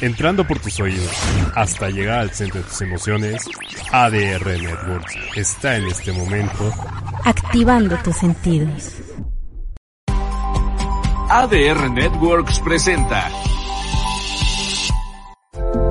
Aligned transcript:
Entrando 0.00 0.46
por 0.46 0.60
tus 0.60 0.78
oídos 0.78 1.10
hasta 1.56 1.90
llegar 1.90 2.20
al 2.20 2.30
centro 2.30 2.60
de 2.60 2.68
tus 2.68 2.80
emociones, 2.82 3.44
ADR 3.90 4.46
Networks 4.46 5.16
está 5.34 5.76
en 5.76 5.86
este 5.86 6.12
momento 6.12 6.72
activando 7.24 7.96
tus 8.04 8.16
sentidos. 8.16 8.92
ADR 11.30 11.90
Networks 11.90 12.60
presenta. 12.60 13.28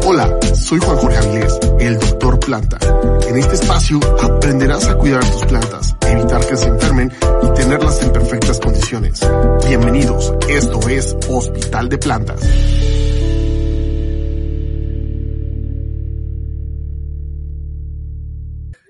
Hola, 0.05 0.39
soy 0.55 0.79
Juan 0.79 0.97
Jorge 0.97 1.17
Avilés, 1.17 1.59
el 1.81 1.99
doctor 1.99 2.39
Planta. 2.39 2.77
En 3.27 3.37
este 3.37 3.55
espacio 3.55 3.99
aprenderás 4.23 4.87
a 4.87 4.95
cuidar 4.95 5.23
tus 5.29 5.43
plantas, 5.43 5.97
evitar 6.07 6.47
que 6.47 6.55
se 6.55 6.67
enfermen 6.67 7.11
y 7.43 7.53
tenerlas 7.55 8.01
en 8.01 8.13
perfectas 8.13 8.57
condiciones. 8.59 9.19
Bienvenidos, 9.67 10.33
esto 10.47 10.87
es 10.87 11.13
Hospital 11.27 11.89
de 11.89 11.97
Plantas. 11.97 12.39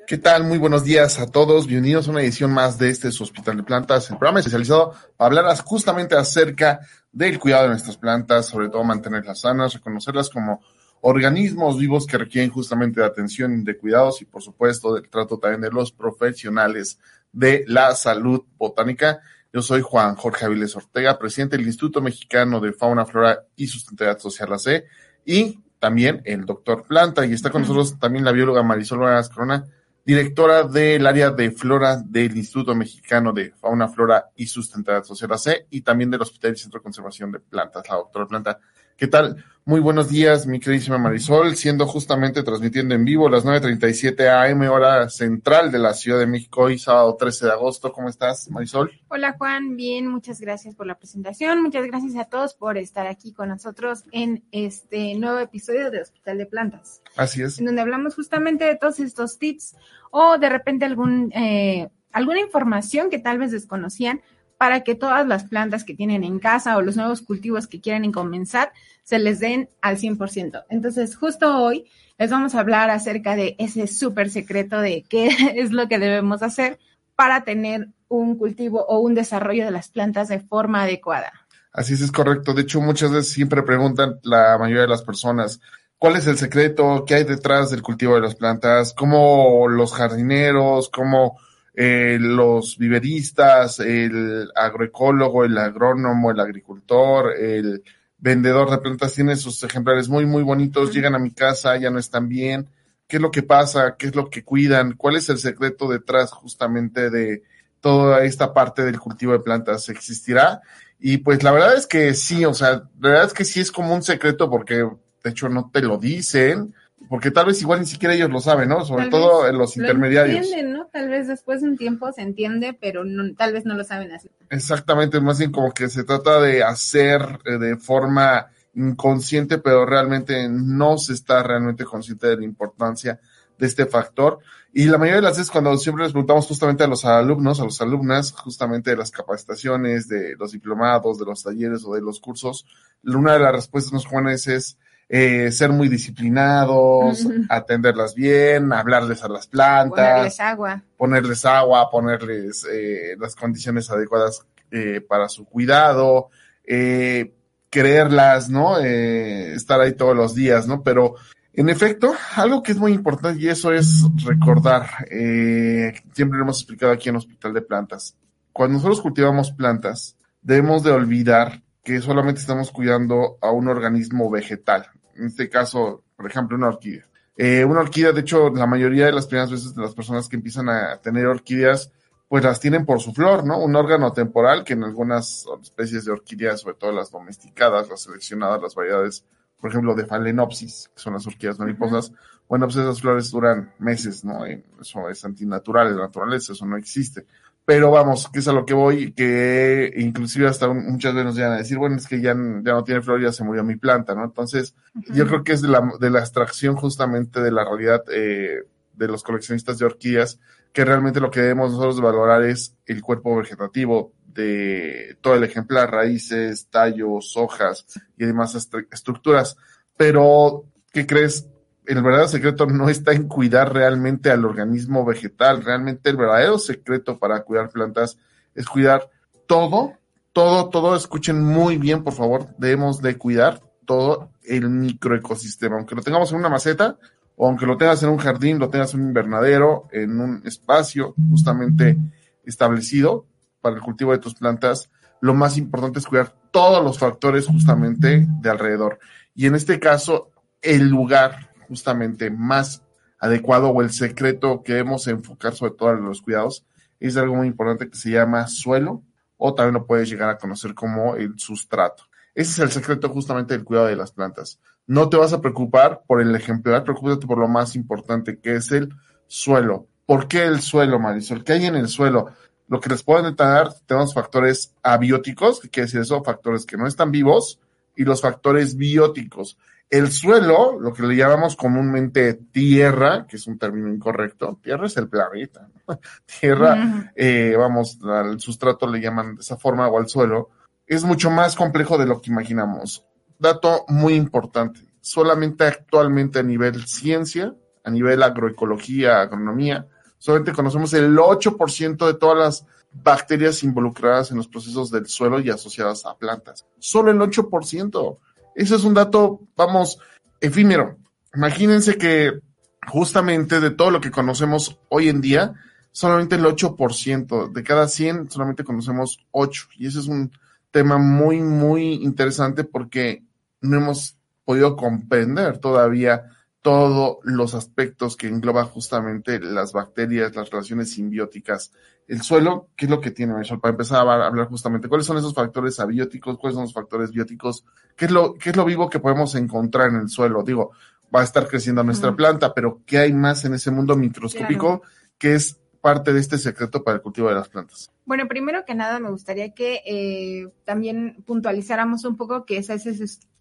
¿Qué 0.08 0.18
tal? 0.18 0.46
Muy 0.46 0.58
buenos 0.58 0.86
días 0.86 1.20
a 1.20 1.28
todos. 1.28 1.68
Bienvenidos 1.68 2.08
a 2.08 2.12
una 2.12 2.22
edición 2.22 2.54
más 2.54 2.78
de 2.78 2.90
este 2.90 3.10
Hospital 3.10 3.58
de 3.58 3.64
Plantas, 3.64 4.10
el 4.10 4.18
programa 4.18 4.40
especializado 4.40 4.94
para 5.18 5.42
hablar 5.42 5.58
justamente 5.66 6.16
acerca 6.16 6.80
del 7.12 7.38
cuidado 7.38 7.64
de 7.64 7.70
nuestras 7.72 7.98
plantas, 7.98 8.46
sobre 8.46 8.70
todo 8.70 8.86
mantenerlas 8.86 9.42
sanas, 9.42 9.74
reconocerlas 9.74 10.30
como 10.30 10.62
organismos 11.02 11.78
vivos 11.78 12.08
que 12.08 12.18
requieren 12.18 12.50
justamente 12.52 13.02
de 13.02 13.06
atención, 13.06 13.66
de 13.66 13.76
cuidados 13.78 14.22
y 14.22 14.26
por 14.26 14.42
supuesto 14.42 14.94
del 14.94 15.10
trato 15.10 15.40
también 15.40 15.60
de 15.60 15.72
los 15.72 15.92
profesionales 15.92 17.00
de 17.34 17.66
la 17.68 17.94
salud 17.94 18.46
botánica. 18.58 19.20
Yo 19.52 19.62
soy 19.62 19.82
Juan 19.82 20.16
Jorge 20.16 20.46
Aviles 20.46 20.74
Ortega, 20.78 21.20
presidente 21.20 21.58
del 21.58 21.68
Instituto 21.68 22.00
Mexicano 22.00 22.62
de 22.62 22.72
Fauna, 22.72 23.06
Flora 23.06 23.44
y 23.58 23.68
Sustentabilidad 23.68 24.20
Social, 24.22 24.54
AC, 24.54 24.86
y 25.26 25.60
también 25.80 26.22
el 26.24 26.46
doctor 26.46 26.86
Planta, 26.88 27.26
y 27.26 27.34
está 27.34 27.50
con 27.50 27.64
nosotros 27.64 28.00
también 28.00 28.24
la 28.24 28.32
bióloga 28.32 28.64
Marisol 28.64 29.00
Vargas 29.00 29.28
Corona, 29.28 29.66
directora 30.08 30.64
del 30.64 31.06
área 31.06 31.32
de 31.32 31.52
flora 31.52 31.98
del 31.98 32.38
Instituto 32.38 32.74
Mexicano 32.74 33.34
de 33.34 33.52
Fauna, 33.52 33.90
Flora 33.90 34.30
y 34.38 34.48
Sustentabilidad 34.48 35.04
Social 35.04 35.34
AC 35.34 35.68
y 35.70 35.82
también 35.82 36.10
del 36.10 36.22
Hospital 36.22 36.54
y 36.54 36.56
Centro 36.56 36.80
de 36.80 36.84
Conservación 36.84 37.30
de 37.30 37.42
Plantas, 37.42 37.84
la 37.90 37.96
doctora 37.98 38.26
Planta. 38.26 38.58
¿Qué 38.98 39.06
tal? 39.06 39.46
Muy 39.64 39.80
buenos 39.80 40.10
días, 40.10 40.48
mi 40.48 40.60
queridísima 40.60 40.98
Marisol, 40.98 41.56
siendo 41.56 41.86
justamente 41.86 42.42
transmitiendo 42.42 42.96
en 42.96 43.06
vivo 43.06 43.30
las 43.30 43.46
9.37 43.46 44.28
AM, 44.28 44.62
hora 44.72 45.08
central 45.10 45.72
de 45.72 45.78
la 45.78 45.94
Ciudad 45.94 46.18
de 46.18 46.26
México, 46.26 46.64
hoy 46.64 46.80
sábado 46.80 47.16
13 47.16 47.46
de 47.46 47.52
agosto. 47.52 47.92
¿Cómo 47.92 48.10
estás, 48.10 48.50
Marisol? 48.50 48.92
Hola, 49.10 49.36
Juan. 49.38 49.76
Bien, 49.76 50.08
muchas 50.08 50.42
gracias 50.42 50.74
por 50.74 50.88
la 50.88 50.98
presentación. 50.98 51.62
Muchas 51.62 51.86
gracias 51.86 52.16
a 52.16 52.26
todos 52.26 52.56
por 52.56 52.76
estar 52.80 53.06
aquí 53.06 53.34
con 53.34 53.50
nosotros 53.50 54.04
en 54.12 54.44
este 54.52 55.14
nuevo 55.14 55.38
episodio 55.38 55.92
de 55.92 56.02
Hospital 56.02 56.40
de 56.40 56.48
Plantas. 56.48 57.04
Así 57.16 57.44
es. 57.44 57.60
En 57.60 57.66
donde 57.66 57.82
hablamos 57.82 58.16
justamente 58.16 58.66
de 58.66 58.78
todos 58.78 59.00
estos 59.00 59.38
tips 59.38 59.76
o 60.10 60.40
de 60.40 60.50
repente 60.50 60.86
algún, 60.86 61.32
eh, 61.34 61.90
alguna 62.12 62.40
información 62.40 63.12
que 63.12 63.20
tal 63.20 63.38
vez 63.38 63.52
desconocían 63.52 64.22
para 64.58 64.82
que 64.82 64.96
todas 64.96 65.28
las 65.28 65.44
plantas 65.44 65.84
que 65.84 65.94
tienen 65.94 66.24
en 66.24 66.40
casa 66.40 66.78
o 66.78 66.82
los 66.82 66.96
nuevos 66.96 67.22
cultivos 67.22 67.68
que 67.68 67.82
quieren 67.82 68.12
comenzar 68.12 68.72
se 69.04 69.20
les 69.20 69.40
den 69.40 69.70
al 69.82 69.98
100%. 69.98 70.66
Entonces, 70.70 71.16
justo 71.16 71.64
hoy 71.64 71.86
les 72.18 72.32
vamos 72.32 72.56
a 72.56 72.60
hablar 72.60 72.90
acerca 72.90 73.36
de 73.36 73.56
ese 73.60 73.88
súper 73.88 74.30
secreto 74.30 74.80
de 74.82 75.06
qué 75.08 75.28
es 75.56 75.72
lo 75.72 75.88
que 75.88 76.00
debemos 76.00 76.42
hacer 76.44 76.80
para 77.16 77.44
tener 77.44 77.90
un 78.10 78.38
cultivo 78.38 78.86
o 78.88 79.00
un 79.00 79.14
desarrollo 79.14 79.66
de 79.66 79.72
las 79.72 79.90
plantas 79.90 80.28
de 80.30 80.40
forma 80.40 80.84
adecuada. 80.84 81.32
Así 81.72 81.94
es, 81.94 82.02
es 82.02 82.12
correcto. 82.12 82.54
De 82.54 82.64
hecho, 82.64 82.82
muchas 82.82 83.12
veces 83.12 83.32
siempre 83.32 83.64
preguntan 83.64 84.20
la 84.24 84.58
mayoría 84.58 84.84
de 84.84 84.88
las 84.88 85.04
personas, 85.04 85.60
¿cuál 86.00 86.16
es 86.16 86.26
el 86.26 86.38
secreto? 86.38 87.04
¿Qué 87.06 87.16
hay 87.16 87.24
detrás 87.24 87.70
del 87.70 87.84
cultivo 87.84 88.16
de 88.16 88.22
las 88.22 88.36
plantas? 88.36 88.94
¿Cómo 88.94 89.68
los 89.68 89.94
jardineros, 89.94 90.90
cómo 90.90 91.38
eh, 91.80 92.18
los 92.20 92.76
viveristas, 92.80 93.80
el 93.80 94.50
agroecólogo, 94.56 95.46
el 95.46 95.56
agrónomo, 95.60 96.32
el 96.32 96.40
agricultor, 96.40 97.38
el 97.38 97.84
vendedor 98.18 98.72
de 98.72 98.80
plantas 98.80 99.14
tienen 99.14 99.38
sus 99.38 99.62
ejemplares 99.62 100.10
muy, 100.10 100.26
muy 100.26 100.42
bonitos, 100.42 100.92
llegan 100.92 101.14
a 101.14 101.20
mi 101.20 101.30
casa, 101.30 101.78
ya 101.78 101.92
no 101.92 102.00
están 102.00 102.28
bien. 102.28 102.68
¿Qué 103.08 103.18
es 103.18 103.22
lo 103.22 103.30
que 103.30 103.44
pasa? 103.44 103.96
¿Qué 103.96 104.08
es 104.08 104.16
lo 104.16 104.28
que 104.28 104.44
cuidan? 104.44 104.94
¿Cuál 104.94 105.18
es 105.18 105.30
el 105.30 105.38
secreto 105.38 105.88
detrás 105.88 106.32
justamente 106.32 107.12
de 107.12 107.44
toda 107.80 108.24
esta 108.24 108.56
parte 108.56 108.84
del 108.84 109.00
cultivo 109.00 109.34
de 109.34 109.40
plantas? 109.42 109.88
¿Existirá? 109.90 110.62
Y 111.00 111.18
pues 111.18 111.44
la 111.44 111.52
verdad 111.52 111.76
es 111.76 111.86
que 111.86 112.16
sí, 112.16 112.44
o 112.44 112.56
sea, 112.56 112.72
la 113.00 113.10
verdad 113.10 113.26
es 113.26 113.34
que 113.34 113.46
sí 113.46 113.60
es 113.60 113.72
como 113.72 113.94
un 113.94 114.02
secreto 114.02 114.50
porque 114.50 114.78
de 115.24 115.30
hecho 115.30 115.48
no 115.48 115.70
te 115.72 115.82
lo 115.84 116.00
dicen, 116.00 116.74
porque 117.10 117.32
tal 117.32 117.46
vez 117.48 117.62
igual 117.62 117.80
ni 117.80 117.86
siquiera 117.86 118.14
ellos 118.14 118.30
lo 118.30 118.40
saben, 118.40 118.70
¿no? 118.70 118.84
Sobre 118.86 119.10
todo 119.10 119.48
en 119.48 119.58
los 119.58 119.78
intermediarios. 119.78 120.38
Entienden, 120.38 120.74
¿no? 120.74 120.88
Tal 120.88 121.10
vez 121.10 121.28
después 121.28 121.62
de 121.62 121.70
un 121.70 121.78
tiempo 121.78 122.12
se 122.12 122.22
entiende, 122.22 122.78
pero 122.80 123.04
no, 123.04 123.34
tal 123.36 123.54
vez 123.54 123.66
no 123.66 123.76
lo 123.76 123.84
saben 123.84 124.12
así. 124.12 124.30
Exactamente, 124.50 125.20
más 125.22 125.40
bien 125.40 125.52
como 125.52 125.74
que 125.74 125.90
se 125.90 126.04
trata 126.04 126.42
de 126.42 126.64
hacer 126.64 127.22
eh, 127.46 127.58
de 127.58 127.78
forma 127.78 128.48
inconsciente, 128.74 129.58
pero 129.58 129.86
realmente 129.86 130.48
no 130.50 130.98
se 130.98 131.14
está 131.14 131.42
realmente 131.44 131.86
consciente 131.86 132.28
de 132.28 132.38
la 132.38 132.44
importancia 132.44 133.20
de 133.58 133.66
este 133.66 133.86
factor. 133.86 134.40
Y 134.74 134.86
la 134.86 134.98
mayoría 134.98 135.16
de 135.16 135.22
las 135.24 135.38
veces 135.38 135.50
cuando 135.50 135.76
siempre 135.78 136.04
les 136.04 136.12
preguntamos 136.12 136.46
justamente 136.46 136.84
a 136.84 136.88
los 136.88 137.04
alumnos, 137.06 137.60
a 137.60 137.64
los 137.64 137.82
alumnas, 137.82 138.32
justamente 138.34 138.92
de 138.92 138.98
las 138.98 139.12
capacitaciones, 139.12 140.08
de 140.08 140.36
los 140.38 140.52
diplomados, 140.52 141.18
de 141.18 141.26
los 141.26 141.42
talleres 141.42 141.84
o 141.86 141.96
de 141.96 142.02
los 142.02 142.20
cursos, 142.20 142.66
una 143.04 143.34
de 143.34 143.40
las 143.40 143.54
respuestas 143.54 143.94
más 143.94 144.06
jóvenes 144.06 144.48
es, 144.48 144.78
eh, 145.10 145.52
ser 145.52 145.72
muy 145.72 145.88
disciplinados, 145.88 147.26
atenderlas 147.50 148.14
bien, 148.14 148.74
hablarles 148.74 149.24
a 149.24 149.30
las 149.30 149.48
plantas, 149.48 149.98
ponerles 149.98 150.40
agua, 150.40 150.84
ponerles 150.98 151.46
agua, 151.46 151.90
ponerles 151.90 152.68
eh, 152.72 153.16
las 153.20 153.36
condiciones 153.36 153.90
adecuadas 153.90 154.46
eh, 154.72 155.02
para 155.02 155.30
su 155.30 155.46
cuidado, 155.46 156.30
eh, 156.64 157.34
quererlas, 157.70 158.50
¿no? 158.50 158.80
Eh, 158.80 159.54
estar 159.54 159.80
ahí 159.80 159.94
todos 159.94 160.16
los 160.16 160.36
días, 160.36 160.68
¿no? 160.68 160.84
Pero 160.84 161.16
en 161.54 161.70
efecto, 161.70 162.14
algo 162.36 162.62
que 162.62 162.74
es 162.74 162.78
muy 162.78 162.92
importante 162.94 163.42
y 163.42 163.48
eso 163.48 163.72
es 163.72 164.04
recordar, 164.24 165.08
eh, 165.10 165.94
siempre 166.14 166.38
lo 166.38 166.44
hemos 166.44 166.60
explicado 166.60 166.92
aquí 166.92 167.10
en 167.10 167.16
Hospital 167.16 167.54
de 167.54 167.62
Plantas, 167.62 168.16
cuando 168.54 168.76
nosotros 168.76 169.02
cultivamos 169.02 169.52
plantas, 169.52 170.18
debemos 170.42 170.84
de 170.84 170.92
olvidar 170.92 171.62
que 171.84 172.02
solamente 172.02 172.42
estamos 172.42 172.72
cuidando 172.72 173.38
a 173.42 173.52
un 173.52 173.70
organismo 173.70 174.30
vegetal, 174.30 174.88
en 175.18 175.26
este 175.26 175.50
caso, 175.50 176.04
por 176.16 176.28
ejemplo, 176.28 176.58
una 176.58 176.68
orquídea. 176.68 177.06
Eh, 177.36 177.64
una 177.64 177.82
orquídea, 177.82 178.12
de 178.12 178.22
hecho, 178.22 178.50
la 178.50 178.66
mayoría 178.66 179.06
de 179.06 179.12
las 179.12 179.28
primeras 179.28 179.52
veces 179.52 179.76
de 179.76 179.82
las 179.82 179.94
personas 179.94 180.28
que 180.28 180.36
empiezan 180.36 180.70
a 180.70 180.98
tener 180.98 181.28
orquídeas, 181.28 181.92
pues 182.28 182.44
las 182.44 182.60
tienen 182.60 182.86
por 182.86 183.00
su 183.00 183.14
flor, 183.14 183.46
¿no? 183.46 183.60
Un 183.60 183.76
órgano 183.76 184.12
temporal 184.12 184.64
que 184.64 184.74
en 184.74 184.84
algunas 184.84 185.46
especies 185.62 186.06
de 186.06 186.12
orquídeas, 186.12 186.62
sobre 186.62 186.76
todo 186.76 186.92
las 186.92 187.12
domesticadas, 187.12 187.90
las 187.90 188.02
seleccionadas, 188.02 188.62
las 188.62 188.76
variedades, 188.76 189.24
por 189.62 189.70
ejemplo, 189.70 189.96
de 189.96 190.06
Phalaenopsis, 190.06 190.90
que 190.94 191.02
son 191.02 191.14
las 191.14 191.26
orquídeas 191.28 191.60
mariposas, 191.60 192.12
bueno, 192.50 192.66
pues 192.66 192.78
esas 192.78 193.02
flores 193.02 193.30
duran 193.30 193.74
meses, 193.78 194.24
¿no? 194.24 194.46
Eso 194.46 195.10
es 195.10 195.24
antinatural, 195.26 195.96
la 195.96 196.04
naturaleza, 196.04 196.54
eso 196.54 196.66
no 196.66 196.78
existe. 196.78 197.26
Pero 197.68 197.92
vamos, 197.92 198.30
que 198.32 198.40
es 198.40 198.48
a 198.48 198.54
lo 198.54 198.66
que 198.66 198.74
voy, 198.74 199.12
que 199.12 199.94
inclusive 199.98 200.48
hasta 200.48 200.70
muchas 200.70 201.14
veces 201.14 201.26
nos 201.26 201.36
llegan 201.36 201.52
a 201.52 201.58
decir, 201.58 201.78
bueno, 201.78 201.98
es 201.98 202.08
que 202.08 202.22
ya, 202.22 202.30
ya 202.30 202.72
no 202.72 202.84
tiene 202.86 203.02
flor, 203.02 203.22
ya 203.22 203.34
se 203.34 203.44
murió 203.44 203.62
mi 203.66 203.76
planta, 203.76 204.16
¿no? 204.16 204.24
Entonces, 204.24 204.74
yo 205.14 205.28
creo 205.28 205.44
que 205.44 205.52
es 205.52 205.62
de 205.62 205.68
la, 205.68 205.86
de 206.00 206.10
la 206.10 206.20
extracción 206.20 206.78
justamente 206.78 207.42
de 207.42 207.52
la 207.52 207.66
realidad 207.66 208.06
eh, 208.10 208.64
de 208.94 209.08
los 209.10 209.22
coleccionistas 209.22 209.78
de 209.78 209.86
orquídeas, 209.86 210.40
que 210.72 210.86
realmente 210.86 211.20
lo 211.20 211.30
que 211.30 211.42
debemos 211.42 211.74
nosotros 211.74 212.00
valorar 212.00 212.44
es 212.44 212.74
el 212.86 213.02
cuerpo 213.02 213.36
vegetativo 213.36 214.14
de 214.28 215.18
todo 215.20 215.36
el 215.36 215.44
ejemplar, 215.44 215.92
raíces, 215.92 216.70
tallos, 216.70 217.36
hojas 217.36 217.86
y 218.18 218.24
demás 218.24 218.56
estructuras. 218.92 219.58
Pero, 219.98 220.64
¿qué 220.94 221.06
crees? 221.06 221.50
El 221.88 222.04
verdadero 222.04 222.28
secreto 222.28 222.66
no 222.66 222.90
está 222.90 223.14
en 223.14 223.28
cuidar 223.28 223.74
realmente 223.74 224.30
al 224.30 224.44
organismo 224.44 225.06
vegetal, 225.06 225.64
realmente 225.64 226.10
el 226.10 226.18
verdadero 226.18 226.60
secreto 226.60 227.18
para 227.18 227.44
cuidar 227.44 227.70
plantas 227.70 228.18
es 228.54 228.68
cuidar 228.68 229.10
todo, 229.48 229.94
todo, 230.34 230.70
todo, 230.70 230.96
escuchen 230.98 231.42
muy 231.42 231.78
bien, 231.78 232.04
por 232.04 232.14
favor, 232.14 232.48
debemos 232.58 233.02
de 233.02 233.18
cuidar 233.18 233.62
todo 233.86 234.32
el 234.44 234.70
microecosistema. 234.70 235.78
Aunque 235.78 235.96
lo 235.96 236.02
tengamos 236.02 236.30
en 236.32 236.40
una 236.40 236.50
maceta, 236.50 236.98
o 237.38 237.48
aunque 237.48 237.66
lo 237.66 237.78
tengas 237.78 238.04
en 238.04 238.10
un 238.10 238.18
jardín, 238.18 238.60
lo 238.60 238.70
tengas 238.70 238.94
en 238.94 239.02
un 239.02 239.08
invernadero, 239.08 239.88
en 239.92 240.20
un 240.20 240.42
espacio 240.46 241.16
justamente 241.30 241.98
establecido 242.44 243.26
para 243.62 243.78
el 243.78 243.82
cultivo 243.82 244.12
de 244.12 244.18
tus 244.18 244.36
plantas, 244.36 244.90
lo 245.22 245.34
más 245.34 245.58
importante 245.58 246.00
es 246.00 246.06
cuidar 246.06 246.36
todos 246.52 246.84
los 246.84 247.00
factores 247.00 247.48
justamente 247.48 248.28
de 248.28 248.50
alrededor. 248.50 249.00
Y 249.34 249.46
en 249.46 249.56
este 249.56 249.80
caso, 249.80 250.32
el 250.62 250.90
lugar 250.90 251.48
justamente 251.68 252.30
más 252.30 252.84
adecuado 253.20 253.70
o 253.70 253.82
el 253.82 253.92
secreto 253.92 254.62
que 254.64 254.74
debemos 254.74 255.08
enfocar 255.08 255.56
sobre 255.56 255.74
todo 255.74 255.92
en 255.92 256.06
los 256.06 256.22
cuidados 256.22 256.66
es 257.00 257.18
algo 257.18 257.36
muy 257.36 257.48
importante 257.48 257.90
que 257.90 257.98
se 257.98 258.12
llama 258.12 258.48
suelo 258.48 259.04
o 259.38 259.54
también 259.54 259.76
lo 259.76 259.86
puedes 259.86 260.10
llegar 260.10 260.30
a 260.30 260.38
conocer 260.38 260.74
como 260.74 261.16
el 261.16 261.38
sustrato. 261.38 262.04
Ese 262.34 262.52
es 262.52 262.60
el 262.60 262.72
secreto 262.72 263.10
justamente 263.10 263.54
del 263.54 263.64
cuidado 263.64 263.88
de 263.88 263.96
las 263.96 264.12
plantas. 264.12 264.60
No 264.86 265.10
te 265.10 265.18
vas 265.18 265.34
a 265.34 265.42
preocupar 265.42 266.04
por 266.08 266.22
el 266.22 266.36
ejemplar, 266.36 266.84
preocúpate 266.84 267.28
por 267.28 267.38
lo 267.38 267.48
más 267.48 267.76
importante 267.76 268.40
que 268.40 268.56
es 268.56 268.72
el 268.72 268.94
suelo. 269.28 269.88
¿Por 270.06 270.28
qué 270.28 270.46
el 270.46 270.62
suelo, 270.62 271.00
Marisol? 271.00 271.44
¿Qué 271.44 271.54
hay 271.54 271.66
en 271.66 271.76
el 271.76 271.90
suelo? 271.90 272.28
Lo 272.68 272.80
que 272.80 272.90
les 272.90 273.04
puedo 273.04 273.24
detallar, 273.24 273.74
tenemos 273.86 274.14
factores 274.14 274.74
abióticos, 274.82 275.60
que 275.60 275.70
quiere 275.70 275.88
decir 275.88 276.02
eso, 276.02 276.24
factores 276.24 276.66
que 276.66 276.78
no 276.78 276.88
están 276.88 277.12
vivos, 277.12 277.60
y 277.96 278.04
los 278.04 278.22
factores 278.22 278.78
bióticos. 278.78 279.58
El 279.90 280.12
suelo, 280.12 280.78
lo 280.80 280.94
que 280.94 281.04
le 281.04 281.16
llamamos 281.16 281.56
comúnmente 281.56 282.34
tierra, 282.34 283.26
que 283.26 283.38
es 283.38 283.48
un 283.48 283.58
término 283.58 283.88
incorrecto, 283.88 284.60
tierra 284.62 284.86
es 284.86 284.98
el 284.98 285.08
planeta. 285.08 285.70
tierra, 286.40 287.12
eh, 287.16 287.56
vamos, 287.58 287.98
al 288.04 288.40
sustrato 288.42 288.86
le 288.86 289.00
llaman 289.00 289.36
de 289.36 289.42
esa 289.42 289.56
forma 289.56 289.88
o 289.88 289.98
al 289.98 290.10
suelo, 290.10 290.50
es 290.86 291.06
mucho 291.06 291.30
más 291.30 291.56
complejo 291.56 291.98
de 291.98 292.06
lo 292.06 292.20
que 292.22 292.32
imaginamos. 292.32 293.06
Dato 293.40 293.86
muy 293.88 294.16
importante, 294.16 294.82
solamente 295.00 295.64
actualmente 295.64 296.40
a 296.40 296.44
nivel 296.44 296.86
ciencia, 296.86 297.56
a 297.84 297.90
nivel 297.90 298.24
agroecología, 298.24 299.22
agronomía, 299.22 299.88
solamente 300.18 300.52
conocemos 300.52 300.94
el 300.94 301.16
8% 301.16 302.08
de 302.08 302.14
todas 302.16 302.38
las 302.38 302.66
bacterias 302.92 303.64
involucradas 303.64 304.32
en 304.32 304.38
los 304.38 304.50
procesos 304.50 304.92
del 304.92 305.08
suelo 305.08 305.40
y 305.40 305.50
asociadas 305.50 306.06
a 306.06 306.18
plantas. 306.18 306.66
Solo 306.80 307.12
el 307.12 307.20
8%. 307.20 308.18
Ese 308.58 308.76
es 308.76 308.84
un 308.84 308.96
dato, 308.96 309.42
vamos, 309.56 310.00
efímero. 310.42 310.98
Imagínense 311.36 311.96
que 311.96 312.40
justamente 312.88 313.60
de 313.60 313.70
todo 313.70 313.92
lo 313.92 314.02
que 314.02 314.10
conocemos 314.10 314.80
hoy 314.90 315.10
en 315.10 315.22
día, 315.22 315.54
solamente 315.92 316.38
el 316.38 316.44
8%, 316.44 317.52
de 317.52 317.64
cada 317.64 317.88
100 317.88 318.32
solamente 318.32 318.64
conocemos 318.64 319.20
8. 319.30 319.68
Y 319.78 319.86
ese 319.86 320.00
es 320.00 320.08
un 320.08 320.32
tema 320.72 320.98
muy, 320.98 321.40
muy 321.40 322.04
interesante 322.04 322.64
porque 322.64 323.24
no 323.62 323.78
hemos 323.78 324.18
podido 324.44 324.76
comprender 324.76 325.60
todavía 325.60 326.24
todos 326.68 327.20
los 327.24 327.56
aspectos 327.56 328.18
que 328.18 328.28
engloba 328.28 328.66
justamente 328.66 329.40
las 329.40 329.72
bacterias, 329.72 330.36
las 330.36 330.50
relaciones 330.50 330.92
simbióticas. 330.92 331.72
El 332.10 332.24
suelo, 332.24 332.68
¿qué 332.76 332.88
es 332.88 332.92
lo 332.92 333.00
que 333.00 333.12
tiene 333.12 333.32
Marisol? 333.32 333.62
Para 333.62 333.72
empezar 333.72 334.06
a 334.06 334.28
hablar 334.28 334.50
justamente, 334.50 334.90
¿cuáles 334.90 335.08
son 335.08 335.16
esos 335.16 335.34
factores 335.34 335.80
abióticos? 335.80 336.38
¿Cuáles 336.38 336.56
son 336.56 336.66
los 336.66 336.74
factores 336.74 337.12
bióticos? 337.12 337.64
¿Qué 337.96 338.04
es 338.04 338.12
lo, 338.12 338.34
qué 338.34 338.50
es 338.50 338.58
lo 338.58 338.66
vivo 338.66 338.90
que 338.90 339.00
podemos 339.00 339.34
encontrar 339.36 339.92
en 339.92 339.96
el 339.96 340.10
suelo? 340.10 340.44
Digo, 340.44 340.72
va 341.16 341.22
a 341.22 341.24
estar 341.24 341.48
creciendo 341.48 341.86
nuestra 341.86 342.14
planta, 342.14 342.54
pero 342.54 342.82
¿qué 342.86 342.98
hay 342.98 343.14
más 343.14 343.46
en 343.46 343.54
ese 343.54 343.72
mundo 343.72 343.96
microscópico 343.96 344.82
que 345.18 345.36
es 345.36 345.58
parte 345.80 346.12
de 346.12 346.20
este 346.20 346.38
secreto 346.38 346.84
para 346.84 346.96
el 346.96 347.02
cultivo 347.02 347.30
de 347.30 347.36
las 347.36 347.48
plantas? 347.48 347.90
Bueno, 348.04 348.28
primero 348.28 348.66
que 348.66 348.76
nada 348.76 349.00
me 349.00 349.10
gustaría 349.10 349.54
que 349.54 349.84
eh, 349.86 350.50
también 350.66 351.24
puntualizáramos 351.26 352.04
un 352.04 352.18
poco 352.18 352.44
qué 352.44 352.58
es 352.58 352.70
ese, 352.70 352.94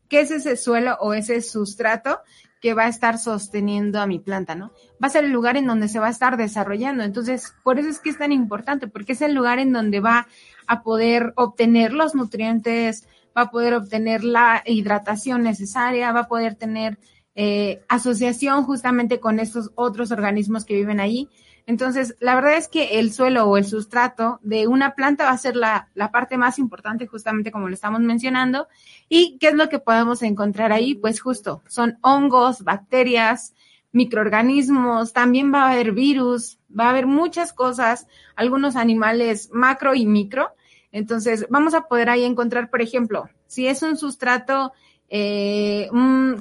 qué 0.09 0.21
es 0.21 0.31
ese 0.31 0.57
suelo 0.57 0.97
o 1.01 1.13
ese 1.13 1.43
sustrato 1.43 2.21
que 2.61 2.75
va 2.75 2.85
a 2.85 2.89
estar 2.89 3.19
sosteniendo 3.19 4.01
a 4.01 4.07
mi 4.07 4.19
planta, 4.19 4.55
¿no? 4.55 4.73
Va 5.03 5.09
a 5.09 5.11
ser 5.11 5.25
el 5.25 5.33
lugar 5.33 5.57
en 5.57 5.67
donde 5.67 5.89
se 5.89 5.99
va 5.99 6.07
a 6.09 6.11
estar 6.11 6.37
desarrollando. 6.37 7.05
Entonces, 7.05 7.55
por 7.63 7.79
eso 7.79 7.89
es 7.89 7.99
que 7.99 8.11
es 8.11 8.19
tan 8.19 8.33
importante, 8.33 8.89
porque 8.89 9.13
es 9.13 9.23
el 9.23 9.35
lugar 9.35 9.59
en 9.59 9.73
donde 9.73 10.01
va 10.01 10.27
a 10.67 10.83
poder 10.83 11.33
obtener 11.37 11.93
los 11.93 12.15
nutrientes, 12.15 13.07
va 13.37 13.43
a 13.43 13.51
poder 13.51 13.75
obtener 13.75 14.25
la 14.25 14.63
hidratación 14.65 15.43
necesaria, 15.43 16.13
va 16.13 16.21
a 16.21 16.29
poder 16.29 16.55
tener 16.55 16.99
eh, 17.35 17.83
asociación 17.89 18.65
justamente 18.65 19.21
con 19.21 19.39
estos 19.39 19.71
otros 19.75 20.11
organismos 20.11 20.65
que 20.65 20.75
viven 20.75 21.01
ahí. 21.01 21.29
Entonces, 21.67 22.17
la 22.21 22.37
verdad 22.37 22.57
es 22.57 22.69
que 22.69 23.01
el 23.01 23.13
suelo 23.13 23.45
o 23.47 23.57
el 23.57 23.65
sustrato 23.65 24.39
de 24.43 24.69
una 24.69 24.95
planta 24.95 25.25
va 25.25 25.31
a 25.31 25.39
ser 25.39 25.57
la, 25.57 25.89
la, 25.95 26.13
parte 26.13 26.39
más 26.39 26.61
importante, 26.61 27.09
justamente 27.09 27.51
como 27.51 27.69
lo 27.69 27.75
estamos 27.75 28.01
mencionando. 28.01 28.69
¿Y 29.09 29.37
qué 29.39 29.49
es 29.49 29.55
lo 29.55 29.69
que 29.69 29.81
podemos 29.81 30.23
encontrar 30.23 30.71
ahí? 30.71 30.95
Pues 30.95 31.21
justo, 31.21 31.63
son 31.67 31.99
hongos, 32.03 32.63
bacterias, 32.63 33.53
microorganismos, 33.91 35.13
también 35.13 35.53
va 35.53 35.65
a 35.65 35.73
haber 35.73 35.93
virus, 35.93 36.59
va 36.69 36.87
a 36.87 36.91
haber 36.91 37.07
muchas 37.07 37.53
cosas, 37.53 38.07
algunos 38.37 38.77
animales 38.77 39.51
macro 39.53 39.95
y 39.95 40.07
micro. 40.07 40.53
Entonces, 40.93 41.47
vamos 41.51 41.75
a 41.75 41.89
poder 41.89 42.11
ahí 42.11 42.25
encontrar, 42.25 42.71
por 42.71 42.81
ejemplo, 42.81 43.29
si 43.47 43.67
es 43.67 43.83
un 43.83 43.97
sustrato 43.97 44.73
eh, 45.09 45.89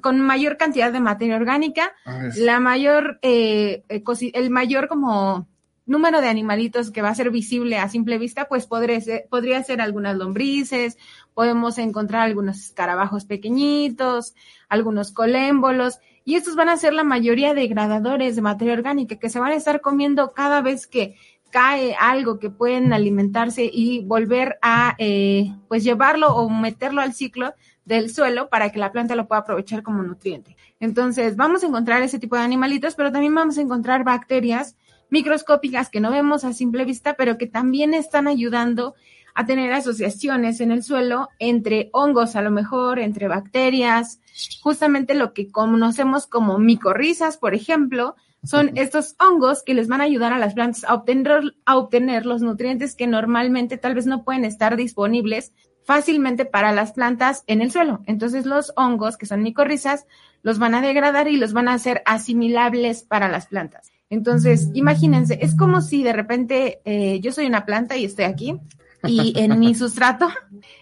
con 0.02 0.20
mayor 0.22 0.58
cantidad 0.58 0.92
de 0.92 1.00
materia 1.00 1.36
orgánica, 1.36 1.94
ah, 2.06 2.30
la 2.38 2.60
mayor, 2.60 3.20
eh, 3.22 3.84
el 3.90 4.50
mayor 4.50 4.88
como 4.88 5.48
número 5.86 6.20
de 6.20 6.30
animalitos 6.30 6.90
que 6.92 7.02
va 7.02 7.10
a 7.10 7.16
ser 7.16 7.30
visible 7.30 7.78
a 7.78 7.90
simple 7.90 8.18
vista, 8.18 8.48
pues 8.48 8.66
podría 8.66 9.00
ser, 9.02 9.28
podría 9.30 9.62
ser 9.64 9.82
algunas 9.82 10.18
lombrices, 10.18 10.98
podemos 11.34 11.78
encontrar 11.78 12.24
algunos 12.24 12.58
escarabajos 12.58 13.26
pequeñitos, 13.26 14.34
algunos 14.68 15.12
colémbolos, 15.12 16.00
y 16.24 16.36
estos 16.36 16.56
van 16.56 16.70
a 16.70 16.78
ser 16.78 16.94
la 16.94 17.04
mayoría 17.04 17.54
degradadores 17.54 18.36
de 18.36 18.42
materia 18.42 18.74
orgánica 18.74 19.18
que 19.18 19.30
se 19.30 19.40
van 19.40 19.52
a 19.52 19.56
estar 19.56 19.80
comiendo 19.80 20.34
cada 20.34 20.62
vez 20.62 20.88
que 20.88 21.16
cae 21.56 21.96
algo 21.98 22.38
que 22.38 22.50
pueden 22.50 22.92
alimentarse 22.92 23.64
y 23.64 24.04
volver 24.04 24.58
a 24.62 24.94
eh, 24.98 25.56
pues 25.70 25.86
llevarlo 25.86 26.36
o 26.36 26.50
meterlo 26.50 27.00
al 27.00 27.14
ciclo 27.14 27.54
del 27.86 28.14
suelo 28.14 28.50
para 28.50 28.74
que 28.74 28.80
la 28.80 28.92
planta 28.92 29.16
lo 29.16 29.26
pueda 29.26 29.40
aprovechar 29.40 29.82
como 29.82 30.04
nutriente. 30.04 30.58
Entonces, 30.82 31.38
vamos 31.38 31.64
a 31.64 31.68
encontrar 31.68 32.02
ese 32.02 32.20
tipo 32.20 32.36
de 32.36 32.42
animalitos, 32.42 32.96
pero 32.96 33.10
también 33.10 33.34
vamos 33.34 33.58
a 33.58 33.62
encontrar 33.62 34.04
bacterias 34.04 34.76
microscópicas 35.10 35.90
que 35.90 36.02
no 36.02 36.12
vemos 36.12 36.44
a 36.44 36.52
simple 36.52 36.84
vista, 36.84 37.14
pero 37.14 37.38
que 37.38 37.48
también 37.48 37.94
están 37.94 38.28
ayudando 38.28 38.94
a 39.34 39.46
tener 39.46 39.72
asociaciones 39.72 40.60
en 40.60 40.74
el 40.74 40.84
suelo 40.84 41.30
entre 41.40 41.90
hongos, 41.94 42.36
a 42.36 42.42
lo 42.42 42.52
mejor, 42.52 43.00
entre 43.00 43.30
bacterias, 43.30 44.20
justamente 44.62 45.14
lo 45.14 45.32
que 45.32 45.50
conocemos 45.50 46.28
como 46.28 46.60
micorrizas, 46.60 47.38
por 47.38 47.56
ejemplo, 47.56 48.18
son 48.46 48.72
estos 48.76 49.16
hongos 49.20 49.64
que 49.64 49.74
les 49.74 49.88
van 49.88 50.02
a 50.02 50.06
ayudar 50.06 50.34
a 50.34 50.40
las 50.40 50.54
plantas 50.54 50.84
a 50.86 50.94
obtener, 50.94 51.56
a 51.66 51.78
obtener 51.78 52.26
los 52.26 52.42
nutrientes 52.42 52.96
que 52.96 53.08
normalmente 53.08 53.78
tal 53.78 53.96
vez 53.96 54.06
no 54.06 54.24
pueden 54.24 54.46
estar 54.46 54.76
disponibles 54.78 55.54
fácilmente 55.84 56.46
para 56.46 56.72
las 56.72 56.94
plantas 56.94 57.44
en 57.48 57.62
el 57.62 57.72
suelo. 57.72 58.02
Entonces 58.06 58.46
los 58.46 58.74
hongos, 58.76 59.18
que 59.18 59.26
son 59.26 59.44
micorrizas, 59.44 60.06
los 60.42 60.60
van 60.60 60.76
a 60.76 60.82
degradar 60.82 61.28
y 61.28 61.38
los 61.38 61.54
van 61.54 61.68
a 61.68 61.74
hacer 61.74 62.02
asimilables 62.06 63.04
para 63.04 63.30
las 63.30 63.48
plantas. 63.48 63.92
Entonces, 64.10 64.70
imagínense, 64.74 65.40
es 65.42 65.56
como 65.56 65.82
si 65.82 66.04
de 66.04 66.14
repente 66.14 66.82
eh, 66.86 67.20
yo 67.22 67.32
soy 67.32 67.48
una 67.48 67.66
planta 67.66 67.98
y 67.98 68.06
estoy 68.06 68.26
aquí 68.26 68.60
y 69.08 69.40
en 69.40 69.60
mi 69.60 69.76
sustrato, 69.76 70.28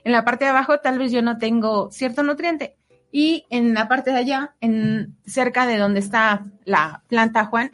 en 0.03 0.11
la 0.11 0.25
parte 0.25 0.45
de 0.45 0.51
abajo, 0.51 0.79
tal 0.79 0.99
vez 0.99 1.11
yo 1.11 1.21
no 1.21 1.37
tengo 1.37 1.89
cierto 1.91 2.23
nutriente. 2.23 2.77
Y 3.15 3.45
en 3.51 3.75
la 3.75 3.87
parte 3.87 4.09
de 4.09 4.17
allá, 4.17 4.55
en 4.59 5.15
cerca 5.23 5.67
de 5.67 5.77
donde 5.77 5.99
está 5.99 6.47
la 6.65 7.03
planta 7.07 7.45
Juan, 7.45 7.69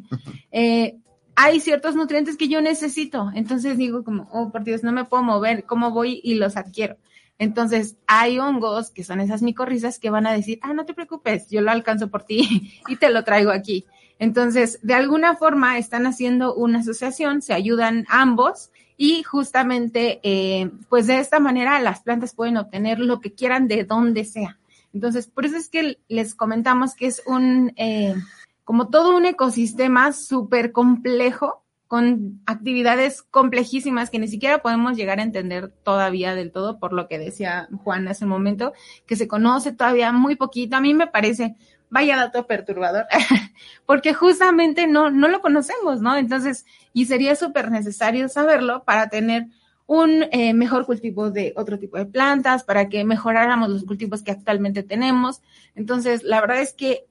eh, 0.52 0.98
hay 1.34 1.58
ciertos 1.58 1.96
nutrientes 1.96 2.36
que 2.36 2.46
yo 2.46 2.60
necesito. 2.60 3.32
Entonces 3.34 3.76
digo 3.76 4.04
como, 4.04 4.28
oh, 4.30 4.52
por 4.52 4.62
Dios, 4.62 4.84
no 4.84 4.92
me 4.92 5.04
puedo 5.04 5.24
mover, 5.24 5.64
¿cómo 5.64 5.90
voy 5.90 6.20
y 6.22 6.36
los 6.36 6.56
adquiero? 6.56 6.96
Entonces, 7.40 7.96
hay 8.06 8.38
hongos 8.38 8.92
que 8.92 9.02
son 9.02 9.20
esas 9.20 9.42
micorrizas 9.42 9.98
que 9.98 10.10
van 10.10 10.28
a 10.28 10.32
decir, 10.32 10.60
ah, 10.62 10.72
no 10.72 10.86
te 10.86 10.94
preocupes, 10.94 11.50
yo 11.50 11.60
lo 11.60 11.72
alcanzo 11.72 12.08
por 12.08 12.22
ti 12.22 12.80
y 12.86 12.94
te 12.94 13.10
lo 13.10 13.24
traigo 13.24 13.50
aquí. 13.50 13.86
Entonces, 14.20 14.78
de 14.82 14.94
alguna 14.94 15.34
forma 15.34 15.76
están 15.76 16.06
haciendo 16.06 16.54
una 16.54 16.78
asociación, 16.78 17.42
se 17.42 17.52
ayudan 17.52 18.06
ambos 18.08 18.70
y 18.96 19.24
justamente, 19.24 20.20
eh, 20.22 20.70
pues 20.88 21.08
de 21.08 21.18
esta 21.18 21.40
manera 21.40 21.80
las 21.80 22.02
plantas 22.02 22.32
pueden 22.32 22.58
obtener 22.58 23.00
lo 23.00 23.20
que 23.20 23.32
quieran 23.32 23.66
de 23.66 23.82
donde 23.82 24.24
sea. 24.24 24.60
Entonces, 24.94 25.26
por 25.26 25.44
eso 25.44 25.56
es 25.56 25.68
que 25.68 25.98
les 26.08 26.34
comentamos 26.34 26.94
que 26.94 27.06
es 27.06 27.22
un, 27.26 27.72
eh, 27.76 28.14
como 28.62 28.88
todo 28.88 29.16
un 29.16 29.26
ecosistema 29.26 30.12
súper 30.12 30.72
complejo, 30.72 31.64
con 31.86 32.40
actividades 32.46 33.22
complejísimas 33.22 34.10
que 34.10 34.18
ni 34.18 34.26
siquiera 34.26 34.62
podemos 34.62 34.96
llegar 34.96 35.20
a 35.20 35.22
entender 35.22 35.68
todavía 35.68 36.34
del 36.34 36.50
todo, 36.50 36.78
por 36.78 36.92
lo 36.92 37.08
que 37.08 37.18
decía 37.18 37.68
Juan 37.84 38.08
hace 38.08 38.24
un 38.24 38.30
momento, 38.30 38.72
que 39.06 39.16
se 39.16 39.28
conoce 39.28 39.72
todavía 39.72 40.10
muy 40.10 40.34
poquito. 40.34 40.76
A 40.76 40.80
mí 40.80 40.94
me 40.94 41.06
parece, 41.06 41.56
vaya 41.90 42.16
dato 42.16 42.46
perturbador, 42.46 43.06
porque 43.86 44.14
justamente 44.14 44.86
no, 44.86 45.10
no 45.10 45.28
lo 45.28 45.40
conocemos, 45.40 46.00
¿no? 46.00 46.16
Entonces, 46.16 46.64
y 46.92 47.06
sería 47.06 47.36
súper 47.36 47.70
necesario 47.70 48.28
saberlo 48.28 48.84
para 48.84 49.08
tener 49.08 49.46
un 49.86 50.24
eh, 50.32 50.54
mejor 50.54 50.86
cultivo 50.86 51.30
de 51.30 51.52
otro 51.56 51.78
tipo 51.78 51.98
de 51.98 52.06
plantas, 52.06 52.64
para 52.64 52.88
que 52.88 53.04
mejoráramos 53.04 53.68
los 53.68 53.84
cultivos 53.84 54.22
que 54.22 54.32
actualmente 54.32 54.82
tenemos. 54.82 55.42
Entonces, 55.74 56.22
la 56.22 56.40
verdad 56.40 56.60
es 56.60 56.72
que 56.72 57.06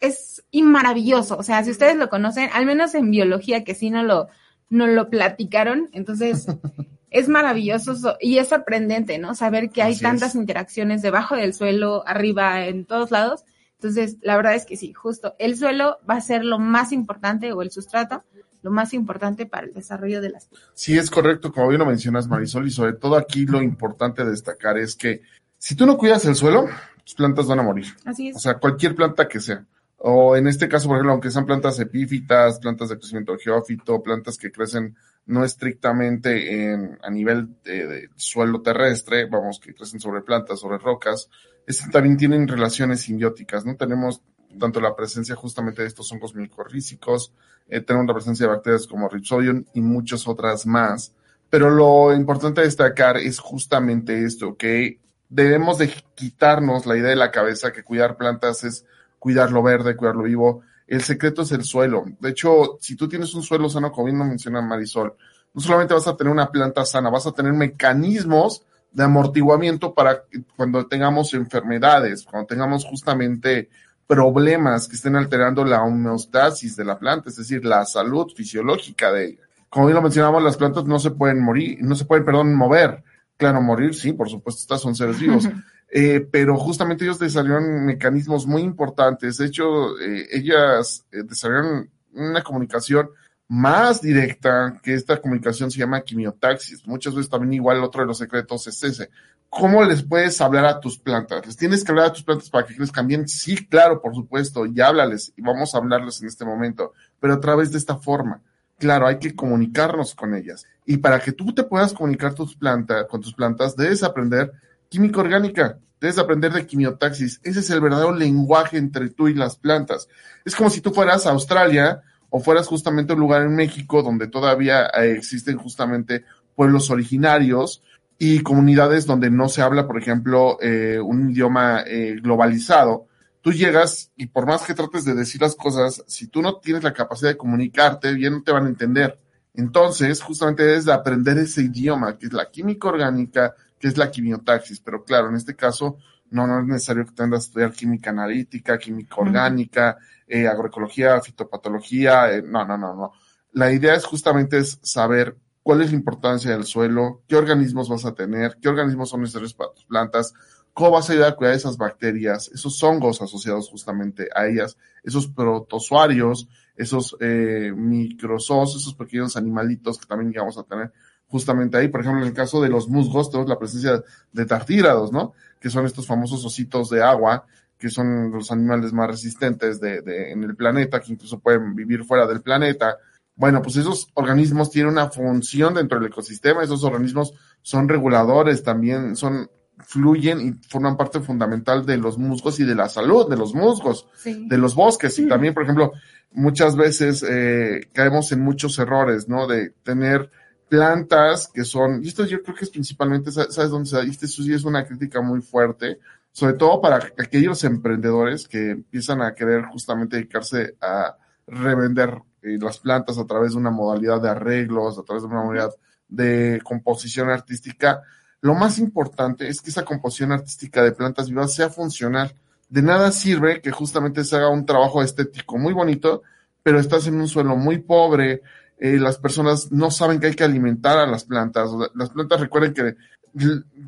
es 0.00 0.44
maravilloso. 0.52 1.36
O 1.36 1.42
sea, 1.42 1.62
si 1.64 1.70
ustedes 1.70 1.96
lo 1.96 2.08
conocen, 2.08 2.50
al 2.52 2.66
menos 2.66 2.94
en 2.94 3.10
biología, 3.10 3.64
que 3.64 3.74
sí 3.74 3.90
no 3.90 4.02
lo, 4.02 4.28
no 4.68 4.86
lo 4.86 5.10
platicaron, 5.10 5.88
entonces 5.92 6.46
es 7.10 7.28
maravilloso 7.28 8.16
y 8.20 8.38
es 8.38 8.48
sorprendente, 8.48 9.18
¿no? 9.18 9.34
Saber 9.34 9.70
que 9.70 9.82
hay 9.82 9.92
Así 9.92 10.02
tantas 10.02 10.30
es. 10.30 10.36
interacciones 10.36 11.02
debajo 11.02 11.36
del 11.36 11.54
suelo, 11.54 12.06
arriba, 12.06 12.66
en 12.66 12.84
todos 12.84 13.10
lados. 13.10 13.44
Entonces, 13.74 14.16
la 14.22 14.36
verdad 14.36 14.54
es 14.54 14.64
que 14.64 14.76
sí, 14.76 14.92
justo 14.92 15.34
el 15.38 15.56
suelo 15.56 15.98
va 16.08 16.14
a 16.14 16.20
ser 16.20 16.44
lo 16.44 16.58
más 16.58 16.92
importante 16.92 17.52
o 17.52 17.62
el 17.62 17.70
sustrato, 17.70 18.24
lo 18.66 18.72
más 18.72 18.92
importante 18.92 19.46
para 19.46 19.66
el 19.66 19.72
desarrollo 19.72 20.20
de 20.20 20.30
las 20.30 20.46
plantas. 20.46 20.70
Sí, 20.74 20.98
es 20.98 21.08
correcto, 21.08 21.52
como 21.52 21.68
bien 21.68 21.78
lo 21.78 21.86
mencionas, 21.86 22.26
Marisol, 22.26 22.66
y 22.66 22.70
sobre 22.72 22.94
todo 22.94 23.16
aquí 23.16 23.46
lo 23.46 23.62
importante 23.62 24.24
de 24.24 24.32
destacar 24.32 24.76
es 24.76 24.96
que 24.96 25.22
si 25.56 25.76
tú 25.76 25.86
no 25.86 25.96
cuidas 25.96 26.24
el 26.26 26.34
suelo, 26.34 26.66
tus 27.04 27.14
plantas 27.14 27.46
van 27.46 27.60
a 27.60 27.62
morir. 27.62 27.86
Así 28.04 28.32
O 28.32 28.36
es. 28.36 28.42
sea, 28.42 28.58
cualquier 28.58 28.96
planta 28.96 29.28
que 29.28 29.38
sea. 29.40 29.64
O 29.98 30.36
en 30.36 30.48
este 30.48 30.68
caso, 30.68 30.88
por 30.88 30.96
ejemplo, 30.96 31.12
aunque 31.12 31.30
sean 31.30 31.46
plantas 31.46 31.78
epífitas, 31.78 32.58
plantas 32.58 32.88
de 32.88 32.98
crecimiento 32.98 33.36
geófito, 33.38 34.02
plantas 34.02 34.36
que 34.36 34.50
crecen 34.50 34.96
no 35.26 35.44
estrictamente 35.44 36.72
en, 36.72 36.98
a 37.02 37.10
nivel 37.10 37.48
de, 37.64 37.86
de 37.86 38.10
suelo 38.16 38.62
terrestre, 38.62 39.26
vamos, 39.26 39.60
que 39.60 39.74
crecen 39.74 40.00
sobre 40.00 40.22
plantas, 40.22 40.58
sobre 40.60 40.78
rocas, 40.78 41.28
estas 41.66 41.90
también 41.90 42.16
tienen 42.16 42.46
relaciones 42.46 43.00
simbióticas, 43.00 43.64
¿no? 43.64 43.76
Tenemos 43.76 44.22
tanto 44.58 44.80
la 44.80 44.94
presencia 44.94 45.34
justamente 45.34 45.82
de 45.82 45.88
estos 45.88 46.10
hongos 46.12 46.34
micorrízicos, 46.34 47.32
eh, 47.68 47.80
tenemos 47.80 48.06
la 48.06 48.14
presencia 48.14 48.46
de 48.46 48.52
bacterias 48.52 48.86
como 48.86 49.08
Rhizodium 49.08 49.64
y 49.74 49.80
muchas 49.80 50.26
otras 50.28 50.66
más. 50.66 51.12
Pero 51.50 51.70
lo 51.70 52.12
importante 52.14 52.60
destacar 52.60 53.16
es 53.16 53.38
justamente 53.38 54.24
esto, 54.24 54.56
que 54.56 54.98
debemos 55.28 55.78
de 55.78 55.92
quitarnos 56.14 56.86
la 56.86 56.96
idea 56.96 57.10
de 57.10 57.16
la 57.16 57.30
cabeza 57.30 57.72
que 57.72 57.84
cuidar 57.84 58.16
plantas 58.16 58.64
es 58.64 58.84
cuidar 59.18 59.50
lo 59.52 59.62
verde, 59.62 59.96
cuidar 59.96 60.16
lo 60.16 60.24
vivo. 60.24 60.62
El 60.86 61.02
secreto 61.02 61.42
es 61.42 61.52
el 61.52 61.64
suelo. 61.64 62.04
De 62.20 62.30
hecho, 62.30 62.78
si 62.80 62.96
tú 62.96 63.08
tienes 63.08 63.34
un 63.34 63.42
suelo 63.42 63.68
sano, 63.68 63.90
como 63.90 64.06
bien 64.06 64.18
menciona 64.18 64.60
Marisol, 64.62 65.14
no 65.52 65.60
solamente 65.60 65.94
vas 65.94 66.06
a 66.06 66.16
tener 66.16 66.32
una 66.32 66.50
planta 66.50 66.84
sana, 66.84 67.10
vas 67.10 67.26
a 67.26 67.32
tener 67.32 67.52
mecanismos 67.52 68.64
de 68.92 69.04
amortiguamiento 69.04 69.94
para 69.94 70.22
cuando 70.56 70.86
tengamos 70.86 71.34
enfermedades, 71.34 72.24
cuando 72.24 72.46
tengamos 72.46 72.84
justamente 72.84 73.68
problemas 74.06 74.88
que 74.88 74.96
estén 74.96 75.16
alterando 75.16 75.64
la 75.64 75.82
homeostasis 75.82 76.76
de 76.76 76.84
la 76.84 76.98
planta, 76.98 77.28
es 77.28 77.36
decir, 77.36 77.64
la 77.64 77.84
salud 77.84 78.32
fisiológica 78.34 79.12
de 79.12 79.26
ella. 79.26 79.42
Como 79.68 79.86
bien 79.86 79.96
lo 79.96 80.02
mencionamos, 80.02 80.42
las 80.42 80.56
plantas 80.56 80.84
no 80.84 80.98
se 80.98 81.10
pueden 81.10 81.42
morir, 81.42 81.78
no 81.82 81.94
se 81.94 82.04
pueden, 82.04 82.24
perdón, 82.24 82.54
mover. 82.54 83.02
Claro, 83.36 83.60
morir, 83.60 83.94
sí, 83.94 84.12
por 84.12 84.30
supuesto, 84.30 84.60
estas 84.60 84.80
son 84.80 84.94
seres 84.94 85.18
vivos. 85.18 85.48
Eh, 85.88 86.26
pero 86.32 86.56
justamente 86.56 87.04
ellos 87.04 87.20
desarrollaron 87.20 87.86
mecanismos 87.86 88.44
muy 88.44 88.62
importantes. 88.62 89.38
De 89.38 89.46
hecho, 89.46 89.98
eh, 90.00 90.26
ellas 90.32 91.06
eh, 91.12 91.22
desarrollaron 91.22 91.88
una 92.12 92.42
comunicación 92.42 93.08
más 93.48 94.02
directa, 94.02 94.80
que 94.82 94.94
esta 94.94 95.20
comunicación 95.20 95.70
se 95.70 95.78
llama 95.78 96.00
quimiotaxis. 96.00 96.86
Muchas 96.86 97.14
veces 97.14 97.30
también 97.30 97.54
igual 97.54 97.84
otro 97.84 98.02
de 98.02 98.08
los 98.08 98.18
secretos 98.18 98.66
es 98.66 98.82
ese. 98.82 99.10
¿Cómo 99.48 99.82
les 99.84 100.02
puedes 100.02 100.40
hablar 100.40 100.66
a 100.66 100.80
tus 100.80 100.98
plantas? 100.98 101.46
¿Les 101.46 101.56
tienes 101.56 101.82
que 101.82 101.92
hablar 101.92 102.06
a 102.06 102.12
tus 102.12 102.22
plantas 102.22 102.50
para 102.50 102.66
que 102.66 102.76
crezcan 102.76 103.06
bien? 103.06 103.26
Sí, 103.28 103.66
claro, 103.66 104.02
por 104.02 104.14
supuesto, 104.14 104.66
y 104.66 104.80
háblales, 104.80 105.32
y 105.36 105.42
vamos 105.42 105.74
a 105.74 105.78
hablarles 105.78 106.20
en 106.20 106.28
este 106.28 106.44
momento, 106.44 106.92
pero 107.20 107.34
a 107.34 107.40
través 107.40 107.72
de 107.72 107.78
esta 107.78 107.96
forma. 107.96 108.42
Claro, 108.78 109.06
hay 109.06 109.18
que 109.18 109.34
comunicarnos 109.34 110.14
con 110.14 110.34
ellas. 110.34 110.66
Y 110.84 110.98
para 110.98 111.20
que 111.20 111.32
tú 111.32 111.54
te 111.54 111.64
puedas 111.64 111.94
comunicar 111.94 112.34
tus 112.34 112.54
plantas, 112.54 113.06
con 113.06 113.22
tus 113.22 113.32
plantas, 113.32 113.74
debes 113.76 114.02
aprender 114.02 114.52
química 114.90 115.20
orgánica, 115.20 115.78
debes 116.00 116.18
aprender 116.18 116.52
de 116.52 116.66
quimiotaxis. 116.66 117.40
Ese 117.42 117.60
es 117.60 117.70
el 117.70 117.80
verdadero 117.80 118.12
lenguaje 118.12 118.76
entre 118.76 119.08
tú 119.08 119.28
y 119.28 119.34
las 119.34 119.56
plantas. 119.56 120.08
Es 120.44 120.54
como 120.54 120.68
si 120.68 120.82
tú 120.82 120.92
fueras 120.92 121.26
a 121.26 121.30
Australia 121.30 122.02
o 122.28 122.40
fueras 122.40 122.66
justamente 122.66 123.12
a 123.12 123.14
un 123.14 123.20
lugar 123.20 123.42
en 123.42 123.54
México 123.54 124.02
donde 124.02 124.26
todavía 124.26 124.86
eh, 124.86 125.12
existen 125.16 125.56
justamente 125.56 126.24
pueblos 126.54 126.90
originarios 126.90 127.82
y 128.18 128.40
comunidades 128.40 129.06
donde 129.06 129.30
no 129.30 129.48
se 129.48 129.62
habla, 129.62 129.86
por 129.86 129.98
ejemplo, 129.98 130.58
eh, 130.60 130.98
un 131.00 131.30
idioma 131.30 131.82
eh, 131.86 132.16
globalizado. 132.22 133.08
Tú 133.42 133.52
llegas 133.52 134.10
y 134.16 134.26
por 134.26 134.46
más 134.46 134.62
que 134.62 134.74
trates 134.74 135.04
de 135.04 135.14
decir 135.14 135.40
las 135.40 135.54
cosas, 135.54 136.02
si 136.06 136.28
tú 136.28 136.42
no 136.42 136.56
tienes 136.56 136.82
la 136.82 136.92
capacidad 136.92 137.30
de 137.30 137.36
comunicarte, 137.36 138.12
bien 138.14 138.32
no 138.34 138.42
te 138.42 138.52
van 138.52 138.66
a 138.66 138.68
entender. 138.68 139.18
Entonces, 139.54 140.22
justamente 140.22 140.64
debes 140.64 140.84
de 140.84 140.92
aprender 140.92 141.38
ese 141.38 141.62
idioma, 141.62 142.18
que 142.18 142.26
es 142.26 142.32
la 142.32 142.50
química 142.50 142.88
orgánica, 142.88 143.54
que 143.78 143.88
es 143.88 143.96
la 143.96 144.10
quimiotaxis. 144.10 144.80
Pero 144.80 145.04
claro, 145.04 145.28
en 145.28 145.36
este 145.36 145.54
caso, 145.54 145.98
no, 146.30 146.46
no 146.46 146.60
es 146.60 146.66
necesario 146.66 147.04
que 147.06 147.12
tengas 147.12 147.44
que 147.44 147.48
estudiar 147.48 147.72
química 147.72 148.10
analítica, 148.10 148.78
química 148.78 149.16
orgánica, 149.16 149.96
eh, 150.26 150.46
agroecología, 150.46 151.20
fitopatología, 151.20 152.32
eh, 152.32 152.42
no, 152.42 152.66
no, 152.66 152.76
no, 152.76 152.94
no. 152.94 153.12
La 153.52 153.72
idea 153.72 153.94
es 153.94 154.04
justamente 154.04 154.58
es 154.58 154.78
saber 154.82 155.36
cuál 155.66 155.82
es 155.82 155.90
la 155.90 155.96
importancia 155.96 156.52
del 156.52 156.62
suelo, 156.62 157.22
qué 157.26 157.34
organismos 157.34 157.88
vas 157.88 158.04
a 158.04 158.14
tener, 158.14 158.56
qué 158.62 158.68
organismos 158.68 159.08
son 159.08 159.22
necesarios 159.22 159.52
para 159.52 159.72
tus 159.72 159.84
plantas, 159.84 160.32
cómo 160.72 160.92
vas 160.92 161.10
a 161.10 161.12
ayudar 161.12 161.32
a 161.32 161.34
cuidar 161.34 161.54
esas 161.54 161.76
bacterias, 161.76 162.48
esos 162.54 162.80
hongos 162.84 163.20
asociados 163.20 163.68
justamente 163.68 164.28
a 164.32 164.46
ellas, 164.46 164.78
esos 165.02 165.26
protozoarios, 165.26 166.48
esos 166.76 167.16
eh, 167.18 167.72
microzoos, 167.74 168.76
esos 168.76 168.94
pequeños 168.94 169.36
animalitos 169.36 169.98
que 169.98 170.06
también 170.06 170.30
llegamos 170.30 170.56
a 170.56 170.62
tener 170.62 170.92
justamente 171.26 171.76
ahí. 171.76 171.88
Por 171.88 172.02
ejemplo, 172.02 172.22
en 172.22 172.28
el 172.28 172.32
caso 172.32 172.62
de 172.62 172.68
los 172.68 172.88
musgos, 172.88 173.32
tenemos 173.32 173.50
la 173.50 173.58
presencia 173.58 174.04
de 174.30 174.46
tartígrados, 174.46 175.10
¿no? 175.10 175.32
Que 175.58 175.68
son 175.68 175.84
estos 175.84 176.06
famosos 176.06 176.44
ositos 176.44 176.90
de 176.90 177.02
agua, 177.02 177.44
que 177.76 177.90
son 177.90 178.30
los 178.30 178.52
animales 178.52 178.92
más 178.92 179.08
resistentes 179.08 179.80
de, 179.80 180.00
de, 180.00 180.30
en 180.30 180.44
el 180.44 180.54
planeta, 180.54 181.00
que 181.00 181.12
incluso 181.12 181.40
pueden 181.40 181.74
vivir 181.74 182.04
fuera 182.04 182.24
del 182.24 182.40
planeta. 182.40 182.98
Bueno, 183.36 183.60
pues 183.62 183.76
esos 183.76 184.08
organismos 184.14 184.70
tienen 184.70 184.92
una 184.92 185.10
función 185.10 185.74
dentro 185.74 185.98
del 185.98 186.08
ecosistema, 186.08 186.62
esos 186.64 186.82
organismos 186.84 187.34
son 187.62 187.88
reguladores 187.88 188.62
también, 188.62 189.14
son 189.14 189.48
fluyen 189.78 190.40
y 190.40 190.52
forman 190.68 190.96
parte 190.96 191.20
fundamental 191.20 191.84
de 191.84 191.98
los 191.98 192.16
musgos 192.16 192.58
y 192.60 192.64
de 192.64 192.74
la 192.74 192.88
salud 192.88 193.28
de 193.28 193.36
los 193.36 193.54
musgos, 193.54 194.08
Sí. 194.16 194.46
de 194.48 194.56
los 194.56 194.74
bosques. 194.74 195.18
Y 195.18 195.28
también, 195.28 195.52
por 195.52 195.64
ejemplo, 195.64 195.92
muchas 196.32 196.76
veces 196.76 197.22
eh, 197.28 197.90
caemos 197.92 198.32
en 198.32 198.40
muchos 198.40 198.78
errores, 198.78 199.28
¿no? 199.28 199.46
De 199.46 199.70
tener 199.82 200.30
plantas 200.70 201.48
que 201.52 201.64
son, 201.64 202.02
y 202.02 202.08
esto 202.08 202.24
yo 202.24 202.42
creo 202.42 202.56
que 202.56 202.64
es 202.64 202.70
principalmente, 202.70 203.30
¿sabes 203.30 203.54
sabes 203.54 203.70
dónde 203.70 203.88
se 203.88 203.96
da? 203.96 204.04
Y 204.04 204.10
Este 204.10 204.26
sí 204.26 204.52
es 204.52 204.64
una 204.64 204.84
crítica 204.86 205.20
muy 205.20 205.40
fuerte, 205.42 205.98
sobre 206.32 206.54
todo 206.54 206.80
para 206.80 206.96
aquellos 207.18 207.62
emprendedores 207.64 208.48
que 208.48 208.70
empiezan 208.70 209.22
a 209.22 209.34
querer 209.34 209.64
justamente 209.66 210.16
dedicarse 210.16 210.74
a 210.80 211.16
revender 211.46 212.14
las 212.60 212.78
plantas 212.78 213.18
a 213.18 213.26
través 213.26 213.52
de 213.52 213.58
una 213.58 213.70
modalidad 213.70 214.20
de 214.20 214.30
arreglos, 214.30 214.98
a 214.98 215.02
través 215.02 215.22
de 215.22 215.28
una 215.28 215.42
modalidad 215.42 215.74
de 216.08 216.60
composición 216.62 217.30
artística. 217.30 218.02
Lo 218.40 218.54
más 218.54 218.78
importante 218.78 219.48
es 219.48 219.60
que 219.60 219.70
esa 219.70 219.84
composición 219.84 220.32
artística 220.32 220.82
de 220.82 220.92
plantas 220.92 221.28
vivas 221.28 221.54
sea 221.54 221.68
funcional. 221.68 222.34
De 222.68 222.82
nada 222.82 223.12
sirve 223.12 223.60
que 223.60 223.70
justamente 223.70 224.24
se 224.24 224.36
haga 224.36 224.48
un 224.48 224.66
trabajo 224.66 225.02
estético 225.02 225.58
muy 225.58 225.72
bonito, 225.72 226.22
pero 226.62 226.80
estás 226.80 227.06
en 227.06 227.20
un 227.20 227.28
suelo 227.28 227.56
muy 227.56 227.78
pobre, 227.78 228.42
eh, 228.78 228.98
las 228.98 229.18
personas 229.18 229.72
no 229.72 229.90
saben 229.90 230.20
que 230.20 230.26
hay 230.26 230.34
que 230.34 230.44
alimentar 230.44 230.98
a 230.98 231.06
las 231.06 231.24
plantas. 231.24 231.70
Las 231.94 232.10
plantas 232.10 232.40
recuerden 232.40 232.74
que 232.74 232.96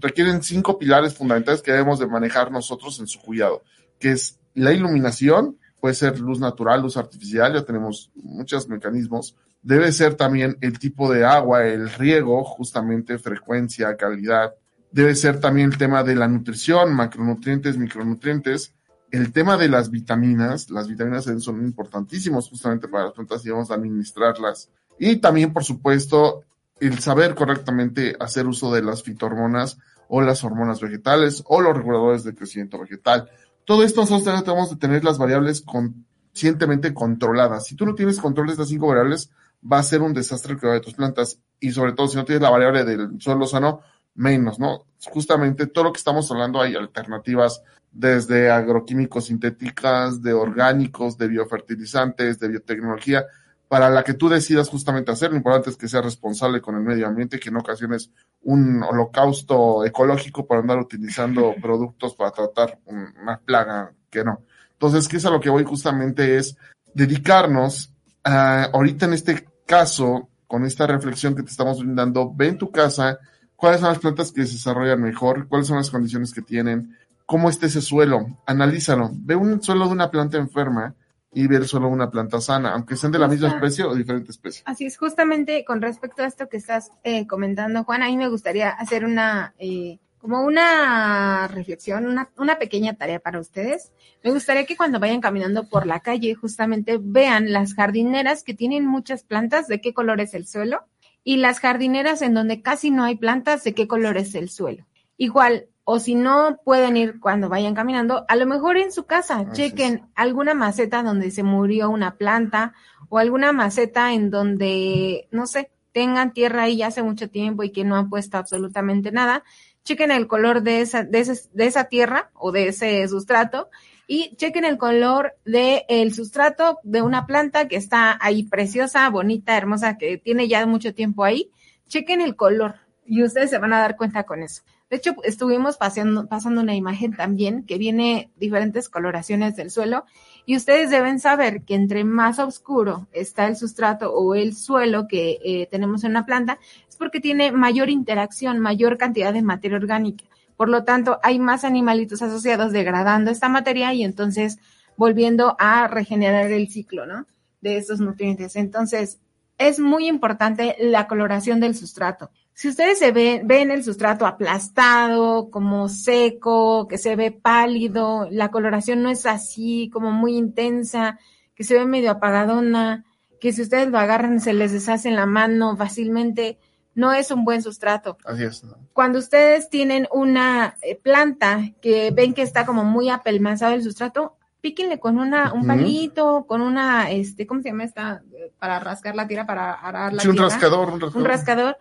requieren 0.01 0.43
cinco 0.43 0.79
pilares 0.79 1.15
fundamentales 1.15 1.63
que 1.63 1.73
debemos 1.73 1.99
de 1.99 2.07
manejar 2.07 2.51
nosotros 2.51 2.99
en 3.01 3.07
su 3.07 3.21
cuidado, 3.21 3.63
que 3.99 4.13
es 4.13 4.39
la 4.55 4.73
iluminación, 4.73 5.59
puede 5.81 5.95
ser 5.95 6.19
luz 6.21 6.41
natural, 6.41 6.83
luz 6.83 6.97
artificial, 6.97 7.55
ya 7.55 7.65
tenemos 7.65 8.11
muchos 8.15 8.69
mecanismos. 8.69 9.37
Debe 9.63 9.93
ser 9.93 10.15
también 10.15 10.57
el 10.61 10.79
tipo 10.79 11.13
de 11.13 11.25
agua, 11.25 11.67
el 11.67 11.91
riego, 11.91 12.45
justamente 12.45 13.19
frecuencia, 13.19 13.97
calidad. 13.97 14.55
Debe 14.91 15.15
ser 15.15 15.41
también 15.41 15.73
el 15.73 15.79
tema 15.79 16.03
de 16.03 16.15
la 16.15 16.29
nutrición, 16.29 16.95
macronutrientes, 16.95 17.77
micronutrientes. 17.77 18.73
El 19.11 19.33
tema 19.33 19.57
de 19.57 19.69
las 19.69 19.91
vitaminas, 19.91 20.71
las 20.71 20.87
vitaminas 20.87 21.25
son 21.39 21.63
importantísimos 21.63 22.49
justamente 22.49 22.89
para 22.89 23.05
las 23.05 23.13
plantas 23.15 23.45
y 23.45 23.51
vamos 23.51 23.71
a 23.71 23.75
administrarlas. 23.75 24.71
Y 24.99 25.17
también, 25.17 25.53
por 25.53 25.65
supuesto, 25.65 26.43
el 26.81 26.99
saber 26.99 27.35
correctamente 27.35 28.17
hacer 28.21 28.47
uso 28.47 28.73
de 28.73 28.83
las 28.83 29.03
fitohormonas 29.03 29.79
o 30.09 30.21
las 30.23 30.43
hormonas 30.45 30.81
vegetales 30.81 31.43
o 31.47 31.61
los 31.61 31.77
reguladores 31.77 32.25
de 32.25 32.35
crecimiento 32.35 32.79
vegetal. 32.79 33.29
Todo 33.69 33.83
esto 33.83 34.01
nosotros 34.01 34.45
tenemos 34.45 34.71
de 34.71 34.77
tener 34.77 35.05
las 35.05 35.19
variables 35.19 35.61
conscientemente 35.61 36.95
controladas. 36.95 37.67
Si 37.67 37.77
tú 37.77 37.85
no 37.85 37.95
tienes 37.95 38.19
control 38.19 38.47
de 38.47 38.53
estas 38.53 38.69
cinco 38.69 38.87
variables, 38.87 39.31
va 39.63 39.79
a 39.79 39.83
ser 39.83 40.01
un 40.01 40.15
desastre 40.15 40.55
el 40.55 40.59
cuidado 40.59 40.79
de 40.79 40.85
tus 40.87 40.95
plantas 40.95 41.39
y 41.61 41.71
sobre 41.71 41.93
todo 41.93 42.09
si 42.09 42.17
no 42.17 42.25
tienes 42.25 42.41
la 42.41 42.49
variable 42.49 42.87
del 42.87 43.21
suelo 43.21 43.47
sano, 43.47 43.83
menos, 44.15 44.59
¿no? 44.59 44.87
Justamente 45.13 45.67
todo 45.67 45.85
lo 45.85 45.93
que 45.93 45.99
estamos 45.99 46.31
hablando 46.31 46.63
hay 46.63 46.77
alternativas 46.77 47.63
desde 47.93 48.51
agroquímicos 48.51 49.27
sintéticas, 49.27 50.23
de 50.23 50.33
orgánicos, 50.33 51.19
de 51.19 51.29
biofertilizantes, 51.29 52.39
de 52.39 52.49
biotecnología, 52.49 53.27
para 53.69 53.91
la 53.91 54.03
que 54.03 54.15
tú 54.15 54.29
decidas 54.29 54.69
justamente 54.69 55.13
hacer. 55.13 55.31
Lo 55.31 55.37
importante 55.37 55.71
es 55.71 55.77
que 55.77 55.89
sea 55.89 56.01
responsable 56.01 56.61
con 56.61 56.75
el 56.75 56.83
medio 56.83 57.07
ambiente, 57.07 57.39
que 57.39 57.51
en 57.51 57.57
ocasiones 57.57 58.11
un 58.43 58.83
holocausto 58.83 59.85
ecológico 59.85 60.47
para 60.47 60.61
andar 60.61 60.79
utilizando 60.79 61.55
productos 61.63 62.15
para 62.15 62.31
tratar 62.31 62.79
una 62.87 63.39
plaga 63.39 63.93
que 64.11 64.25
no. 64.25 64.43
Entonces, 64.73 65.07
¿qué 65.09 65.19
es 65.19 65.27
a 65.27 65.31
lo 65.31 65.41
que 65.41 65.51
voy 65.51 65.65
justamente 65.65 66.37
es 66.37 66.57
dedicarnos 66.95 67.93
a, 68.25 68.65
ahorita 68.65 69.07
en 69.07 69.13
este 69.13 69.47
caso, 69.67 70.29
con 70.47 70.65
esta 70.65 70.87
reflexión 70.87 71.35
que 71.35 71.43
te 71.43 71.51
estamos 71.51 71.81
brindando, 71.81 72.33
ve 72.35 72.49
en 72.49 72.59
tu 72.59 72.71
casa 72.71 73.19
cuáles 73.55 73.81
son 73.81 73.91
las 73.91 73.99
plantas 73.99 74.33
que 74.33 74.47
se 74.47 74.55
desarrollan 74.55 75.03
mejor, 75.03 75.47
cuáles 75.49 75.67
son 75.67 75.77
las 75.77 75.91
condiciones 75.91 76.33
que 76.33 76.41
tienen, 76.41 76.97
cómo 77.27 77.51
está 77.51 77.67
ese 77.67 77.83
suelo, 77.83 78.39
analízalo, 78.47 79.11
ve 79.13 79.37
un 79.37 79.63
suelo 79.63 79.87
de 79.87 79.93
una 79.93 80.11
planta 80.11 80.39
enferma 80.39 80.95
y 81.33 81.47
ver 81.47 81.67
solo 81.67 81.89
una 81.89 82.11
planta 82.11 82.41
sana, 82.41 82.73
aunque 82.73 82.97
sean 82.97 83.13
de 83.13 83.19
la 83.19 83.29
misma 83.29 83.49
especie 83.49 83.85
o 83.85 83.95
diferente 83.95 84.31
especie. 84.31 84.63
Así 84.65 84.87
es, 84.87 84.97
justamente 84.97 85.65
con 85.65 85.83
respecto 85.83 86.23
a 86.23 86.27
esto 86.27 86.49
que 86.49 86.57
estás 86.57 86.91
eh, 87.05 87.27
comentando, 87.27 87.85
Juan, 87.85 88.03
a 88.03 88.07
mí 88.07 88.17
me 88.17 88.29
gustaría 88.29 88.71
hacer 88.71 89.05
una, 89.05 89.55
eh, 89.59 89.99
como 90.19 90.43
una 90.43 91.47
reflexión, 91.49 92.07
una, 92.07 92.31
una 92.39 92.59
pequeña 92.59 92.95
tarea 92.95 93.21
para 93.21 93.41
ustedes. 93.41 93.93
Me 94.25 94.31
gustaría 94.31 94.65
que 94.65 94.77
cuando 94.77 95.01
vayan 95.01 95.21
caminando 95.21 95.69
por 95.69 95.87
la 95.87 96.01
calle, 96.01 96.35
justamente 96.35 96.99
vean 97.01 97.53
las 97.53 97.75
jardineras 97.75 98.43
que 98.43 98.55
tienen 98.55 98.87
muchas 98.87 99.23
plantas, 99.23 99.69
de 99.69 99.81
qué 99.81 99.93
color 99.93 100.21
es 100.21 100.35
el 100.35 100.47
suelo, 100.47 100.87
y 101.25 101.37
las 101.37 101.61
jardineras 101.61 102.23
en 102.23 102.35
donde 102.35 102.63
casi 102.63 102.91
no 102.91 103.05
hay 103.05 103.17
plantas, 103.17 103.63
de 103.65 103.75
qué 103.75 103.87
color 103.87 104.17
es 104.17 104.35
el 104.35 104.49
suelo. 104.49 104.87
Igual, 105.19 105.67
o 105.91 106.01
si 106.01 106.15
no 106.15 106.61
pueden 106.65 106.99
ir 106.99 107.19
cuando 107.19 107.49
vayan 107.49 107.75
caminando, 107.75 108.27
a 108.29 108.37
lo 108.37 108.45
mejor 108.45 108.77
en 108.77 108.93
su 108.93 109.07
casa, 109.07 109.51
chequen 109.53 110.07
alguna 110.15 110.53
maceta 110.53 111.03
donde 111.03 111.31
se 111.31 111.43
murió 111.43 111.89
una 111.89 112.17
planta 112.19 112.75
o 113.09 113.17
alguna 113.17 113.55
maceta 113.55 114.13
en 114.13 114.29
donde, 114.29 115.29
no 115.31 115.47
sé, 115.47 115.71
tengan 115.93 116.35
tierra 116.35 116.65
ahí 116.65 116.77
ya 116.77 116.89
hace 116.89 117.03
mucho 117.03 117.31
tiempo 117.31 117.63
y 117.63 117.73
que 117.73 117.85
no 117.85 117.97
han 117.97 118.11
puesto 118.11 118.37
absolutamente 118.37 119.13
nada. 119.13 119.45
Chequen 119.83 120.11
el 120.11 120.27
color 120.27 120.63
de 120.63 120.83
esa, 120.83 121.05
de, 121.05 121.39
de 121.55 121.67
esa 121.67 121.85
tierra 121.85 122.33
o 122.35 122.53
de 122.53 122.69
ese 122.69 123.09
sustrato 123.09 123.71
y 124.07 124.37
chequen 124.37 124.67
el 124.67 124.77
color 124.77 125.37
del 125.47 125.85
el 125.89 126.13
sustrato 126.13 126.81
de 126.83 127.01
una 127.01 127.25
planta 127.25 127.67
que 127.67 127.77
está 127.77 128.19
ahí 128.21 128.43
preciosa, 128.43 129.09
bonita, 129.09 129.57
hermosa, 129.57 129.97
que 129.97 130.19
tiene 130.19 130.49
ya 130.49 130.67
mucho 130.67 130.93
tiempo 130.93 131.25
ahí. 131.25 131.51
Chequen 131.87 132.21
el 132.21 132.37
color 132.37 132.75
y 133.07 133.23
ustedes 133.23 133.49
se 133.49 133.57
van 133.57 133.73
a 133.73 133.81
dar 133.81 133.97
cuenta 133.97 134.25
con 134.25 134.43
eso. 134.43 134.65
De 134.91 134.97
hecho, 134.97 135.15
estuvimos 135.23 135.77
pasando, 135.77 136.27
una 136.47 136.75
imagen 136.75 137.15
también 137.15 137.65
que 137.65 137.77
viene 137.77 138.31
diferentes 138.37 138.89
coloraciones 138.89 139.55
del 139.55 139.71
suelo 139.71 140.07
y 140.47 140.57
ustedes 140.57 140.89
deben 140.89 141.21
saber 141.21 141.63
que 141.63 141.75
entre 141.75 142.05
más 142.05 142.39
oscuro 142.39 143.07
está 143.13 143.47
el 143.49 143.57
sustrato 143.57 144.15
o 144.15 144.35
el 144.35 144.57
suelo 144.57 145.07
que 145.07 145.39
eh, 145.45 145.69
tenemos 145.71 146.05
en 146.05 146.13
una 146.13 146.25
planta, 146.25 146.59
es 146.89 146.97
porque 146.97 147.21
tiene 147.21 147.53
mayor 147.53 147.91
interacción, 147.91 148.61
mayor 148.61 148.97
cantidad 148.97 149.35
de 149.35 149.43
materia 149.43 149.77
orgánica. 149.77 150.25
Por 150.57 150.71
lo 150.71 150.85
tanto, 150.85 151.21
hay 151.23 151.39
más 151.39 151.65
animalitos 151.65 152.23
asociados 152.23 152.73
degradando 152.73 153.31
esta 153.31 153.51
materia 153.51 153.93
y 153.93 154.03
entonces 154.03 154.59
volviendo 154.97 155.55
a 155.59 155.87
regenerar 155.87 156.51
el 156.51 156.69
ciclo, 156.69 157.05
¿no? 157.05 157.27
De 157.61 157.77
estos 157.77 158.01
nutrientes. 158.01 158.57
Entonces, 158.57 159.21
es 159.59 159.79
muy 159.79 160.09
importante 160.09 160.77
la 160.81 161.07
coloración 161.07 161.61
del 161.61 161.75
sustrato. 161.75 162.31
Si 162.59 162.69
ustedes 162.69 162.99
se 162.99 163.13
ven, 163.13 163.47
ven 163.47 163.71
el 163.71 163.85
sustrato 163.85 164.27
aplastado, 164.27 165.49
como 165.49 165.89
seco, 165.89 166.89
que 166.89 166.99
se 166.99 167.15
ve 167.15 167.31
pálido, 167.31 168.27
la 168.33 168.51
coloración 168.51 169.01
no 169.01 169.11
es 169.11 169.27
así, 169.27 169.89
como 169.93 170.11
muy 170.11 170.37
intensa, 170.37 171.21
que 171.55 171.63
se 171.63 171.75
ve 171.75 171.87
medio 171.87 172.11
apagadona, 172.11 173.05
que 173.41 173.53
si 173.53 173.63
ustedes 173.63 173.87
lo 173.87 173.97
agarran 174.01 174.41
se 174.41 174.55
les 174.55 174.73
deshace 174.73 175.09
en 175.09 175.15
la 175.15 175.25
mano 175.25 175.77
fácilmente, 175.77 176.59
no 176.97 177.13
es 177.13 177.31
un 177.31 177.45
buen 177.45 177.63
sustrato. 177.63 178.19
Así 178.25 178.43
es. 178.43 178.67
Cuando 178.93 179.21
ustedes 179.21 179.71
tienen 179.71 180.09
una 180.11 180.77
eh, 180.83 180.97
planta 180.97 181.61
que 181.81 182.11
ven 182.11 182.35
que 182.35 182.43
está 182.43 182.67
como 182.67 182.83
muy 182.83 183.09
apelmazado 183.09 183.75
el 183.75 183.85
sustrato, 183.85 184.35
píquenle 184.61 184.99
con 184.99 185.21
una, 185.21 185.53
un 185.53 185.65
palito, 185.65 186.45
con 186.49 186.61
una, 186.61 187.09
este, 187.13 187.47
¿cómo 187.47 187.63
se 187.63 187.69
llama 187.69 187.85
esta? 187.85 188.25
Para 188.59 188.81
rascar 188.81 189.15
la 189.15 189.29
tierra, 189.29 189.47
para 189.47 189.75
arar 189.75 190.13
la 190.13 190.23
sí, 190.23 190.27
un 190.27 190.35
tierra. 190.35 190.49
rascador, 190.49 190.89
un 190.91 191.01
rascador. 191.01 191.23
Un 191.23 191.25
rascador 191.25 191.77